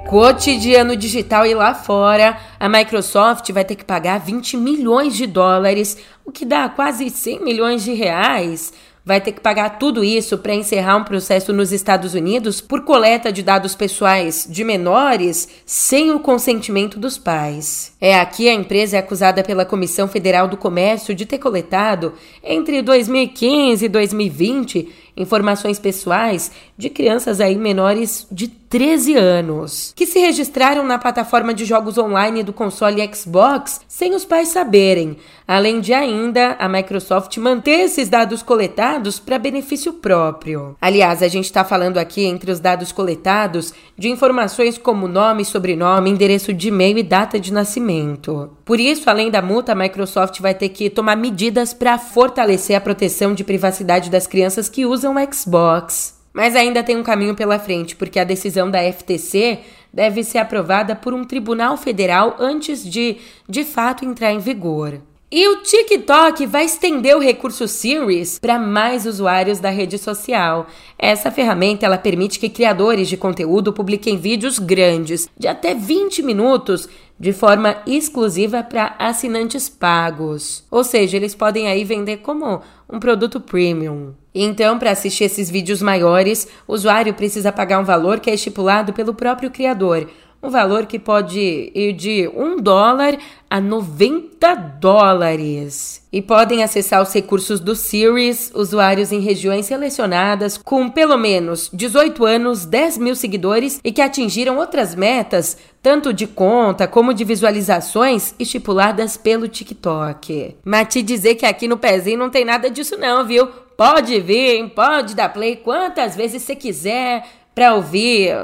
Cotidiano 0.08 0.96
digital 0.96 1.46
e 1.46 1.54
lá 1.54 1.74
fora, 1.74 2.38
a 2.60 2.70
Microsoft 2.70 3.50
vai 3.52 3.66
ter 3.66 3.76
que 3.76 3.86
pagar 3.86 4.20
20 4.20 4.58
milhões 4.58 5.16
de 5.16 5.26
dólares, 5.26 5.98
o 6.26 6.32
que 6.32 6.46
dá 6.46 6.70
quase 6.70 7.10
100 7.10 7.44
milhões 7.44 7.84
de 7.84 7.94
reais 7.94 8.72
vai 9.06 9.20
ter 9.20 9.34
que 9.34 9.42
pagar 9.42 9.78
tudo 9.78 10.04
isso 10.04 10.38
para 10.38 10.56
encerrar 10.56 10.96
um 10.96 11.04
processo 11.04 11.52
nos 11.52 11.72
Estados 11.72 12.14
Unidos 12.14 12.62
por 12.62 12.82
coleta 12.82 13.32
de 13.32 13.44
dados 13.44 13.76
pessoais 13.76 14.48
de 14.50 14.64
menores 14.64 15.50
sem 15.66 16.12
o 16.12 16.20
consentimento 16.20 16.98
dos 16.98 17.18
pais. 17.18 17.94
É 18.00 18.16
aqui 18.16 18.48
a 18.48 18.54
empresa 18.54 18.96
é 18.96 19.00
acusada 19.00 19.44
pela 19.44 19.66
Comissão 19.66 20.08
Federal 20.08 20.48
do 20.48 20.56
Comércio 20.56 21.14
de 21.14 21.26
ter 21.26 21.38
coletado 21.38 22.14
entre 22.42 22.82
2015 22.82 23.86
e 23.86 23.90
2020 23.90 24.90
informações 25.16 25.80
pessoais 25.80 26.52
de 26.78 26.90
crianças 26.90 27.40
aí 27.40 27.56
menores 27.56 28.28
de 28.32 28.48
13 28.74 29.14
anos, 29.14 29.94
que 29.96 30.08
se 30.08 30.18
registraram 30.18 30.84
na 30.84 30.98
plataforma 30.98 31.54
de 31.54 31.64
jogos 31.64 31.96
online 32.00 32.42
do 32.42 32.52
console 32.52 33.08
Xbox 33.14 33.82
sem 33.88 34.16
os 34.16 34.26
pais 34.26 34.48
saberem, 34.48 35.16
além 35.48 35.80
de 35.80 35.94
ainda 35.94 36.56
a 36.58 36.68
Microsoft 36.68 37.38
manter 37.38 37.82
esses 37.82 38.10
dados 38.10 38.42
coletados 38.42 39.20
para 39.20 39.38
benefício 39.38 39.94
próprio. 39.94 40.76
Aliás, 40.82 41.22
a 41.22 41.28
gente 41.28 41.46
está 41.46 41.64
falando 41.64 42.00
aqui 42.00 42.24
entre 42.26 42.52
os 42.52 42.60
dados 42.60 42.92
coletados 42.92 43.76
de 43.96 44.10
informações 44.10 44.76
como 44.76 45.08
nome, 45.08 45.46
sobrenome, 45.46 46.10
endereço 46.10 46.52
de 46.52 46.70
e-mail 46.70 46.98
e 46.98 47.04
data 47.04 47.40
de 47.40 47.54
nascimento. 47.54 48.50
Por 48.66 48.80
isso, 48.80 49.08
além 49.08 49.30
da 49.30 49.42
multa, 49.42 49.74
a 49.74 49.76
Microsoft 49.76 50.40
vai 50.40 50.56
ter 50.56 50.70
que 50.70 50.90
tomar 50.90 51.16
medidas 51.16 51.76
para 51.76 52.00
fortalecer 52.00 52.76
a 52.76 52.82
proteção 52.82 53.36
de 53.36 53.44
privacidade 53.44 54.10
das 54.10 54.26
crianças 54.26 54.68
que 54.68 54.84
usam 54.84 55.03
o 55.04 55.34
Xbox. 55.34 56.22
Mas 56.34 56.56
ainda 56.56 56.84
tem 56.84 56.98
um 56.98 57.04
caminho 57.04 57.36
pela 57.36 57.60
frente, 57.60 57.96
porque 57.96 58.20
a 58.20 58.24
decisão 58.24 58.70
da 58.72 58.80
FTC 58.92 59.60
deve 59.94 60.24
ser 60.24 60.40
aprovada 60.40 60.96
por 60.96 61.14
um 61.14 61.24
tribunal 61.24 61.78
federal 61.78 62.36
antes 62.40 62.84
de, 62.84 63.18
de 63.48 63.64
fato, 63.64 64.04
entrar 64.04 64.32
em 64.32 64.40
vigor. 64.40 65.00
E 65.36 65.48
o 65.48 65.64
TikTok 65.64 66.46
vai 66.46 66.66
estender 66.66 67.18
o 67.18 67.20
recurso 67.20 67.68
Series 67.68 68.38
para 68.38 68.60
mais 68.60 69.08
usuários 69.08 69.60
da 69.60 69.72
rede 69.72 69.98
social. 69.98 70.68
Essa 70.98 71.32
ferramenta 71.32 71.88
ela 71.88 71.98
permite 71.98 72.38
que 72.38 72.50
criadores 72.50 73.10
de 73.10 73.18
conteúdo 73.18 73.74
publiquem 73.74 74.16
vídeos 74.16 74.60
grandes, 74.60 75.28
de 75.36 75.48
até 75.48 75.74
20 75.74 76.22
minutos, 76.22 76.88
de 77.20 77.34
forma 77.34 77.82
exclusiva 77.88 78.62
para 78.62 78.96
assinantes 79.00 79.68
pagos. 79.68 80.64
Ou 80.70 80.84
seja, 80.84 81.18
eles 81.18 81.34
podem 81.34 81.68
aí 81.68 81.84
vender 81.84 82.18
como 82.18 82.62
um 82.88 83.00
produto 83.00 83.40
premium. 83.40 84.14
Então, 84.34 84.80
para 84.80 84.92
assistir 84.92 85.26
esses 85.26 85.50
vídeos 85.50 85.82
maiores, 85.82 86.48
o 86.68 86.74
usuário 86.74 87.14
precisa 87.14 87.52
pagar 87.52 87.80
um 87.80 87.84
valor 87.84 88.20
que 88.20 88.30
é 88.30 88.34
estipulado 88.34 88.94
pelo 88.94 89.14
próprio 89.14 89.52
criador 89.52 90.08
um 90.44 90.50
valor 90.50 90.86
que 90.86 91.00
pode 91.00 91.72
ir 91.74 91.94
de 91.94 92.30
1 92.36 92.58
dólar 92.58 93.18
a 93.50 93.62
90 93.62 94.56
dólares. 94.80 96.04
E 96.12 96.22
podem 96.22 96.62
acessar 96.62 97.02
os 97.02 97.14
recursos 97.14 97.62
do 97.62 97.76
Series 97.76 98.52
usuários 98.54 99.12
em 99.12 99.22
regiões 99.22 99.68
selecionadas 99.68 100.58
com 100.58 100.90
pelo 100.90 101.18
menos 101.18 101.70
18 101.72 102.26
anos, 102.26 102.66
10 102.66 102.98
mil 102.98 103.16
seguidores 103.16 103.80
e 103.84 103.92
que 103.92 104.02
atingiram 104.02 104.58
outras 104.58 104.94
metas, 104.96 105.58
tanto 105.82 106.12
de 106.12 106.28
conta 106.28 106.88
como 106.88 107.14
de 107.14 107.24
visualizações 107.24 108.36
estipuladas 108.38 109.16
pelo 109.16 109.48
TikTok. 109.48 110.58
Mas 110.66 110.90
te 110.90 111.02
dizer 111.02 111.36
que 111.36 111.46
aqui 111.46 111.68
no 111.68 111.78
pezinho 111.78 112.20
não 112.20 112.30
tem 112.30 112.44
nada 112.44 112.70
disso 112.70 112.98
não, 112.98 113.26
viu? 113.26 113.48
Pode 113.78 114.20
vir, 114.20 114.70
pode 114.70 115.16
dar 115.16 115.30
play 115.30 115.56
quantas 115.56 116.16
vezes 116.16 116.44
você 116.44 116.56
quiser 116.56 117.26
para 117.56 117.74
ouvir 117.74 118.36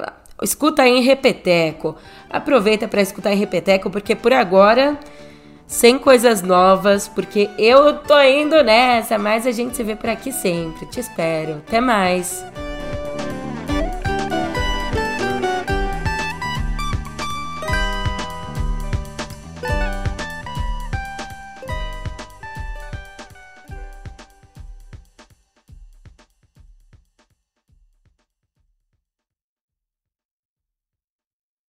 Escuta 0.42 0.84
aí 0.84 0.98
em 0.98 1.02
repeteco. 1.02 1.96
Aproveita 2.30 2.88
para 2.88 3.02
escutar 3.02 3.34
em 3.34 3.38
repeteco, 3.38 3.90
porque 3.90 4.16
por 4.16 4.32
agora, 4.32 4.98
sem 5.68 6.00
coisas 6.00 6.42
novas, 6.42 7.08
porque 7.08 7.50
eu 7.58 7.98
tô 8.00 8.20
indo 8.22 8.64
nessa, 8.64 9.18
mas 9.18 9.46
a 9.46 9.52
gente 9.52 9.76
se 9.76 9.84
vê 9.84 9.96
por 9.96 10.10
aqui 10.10 10.32
sempre. 10.32 10.86
Te 10.88 11.00
espero. 11.00 11.62
Até 11.68 11.82
mais. 11.82 12.46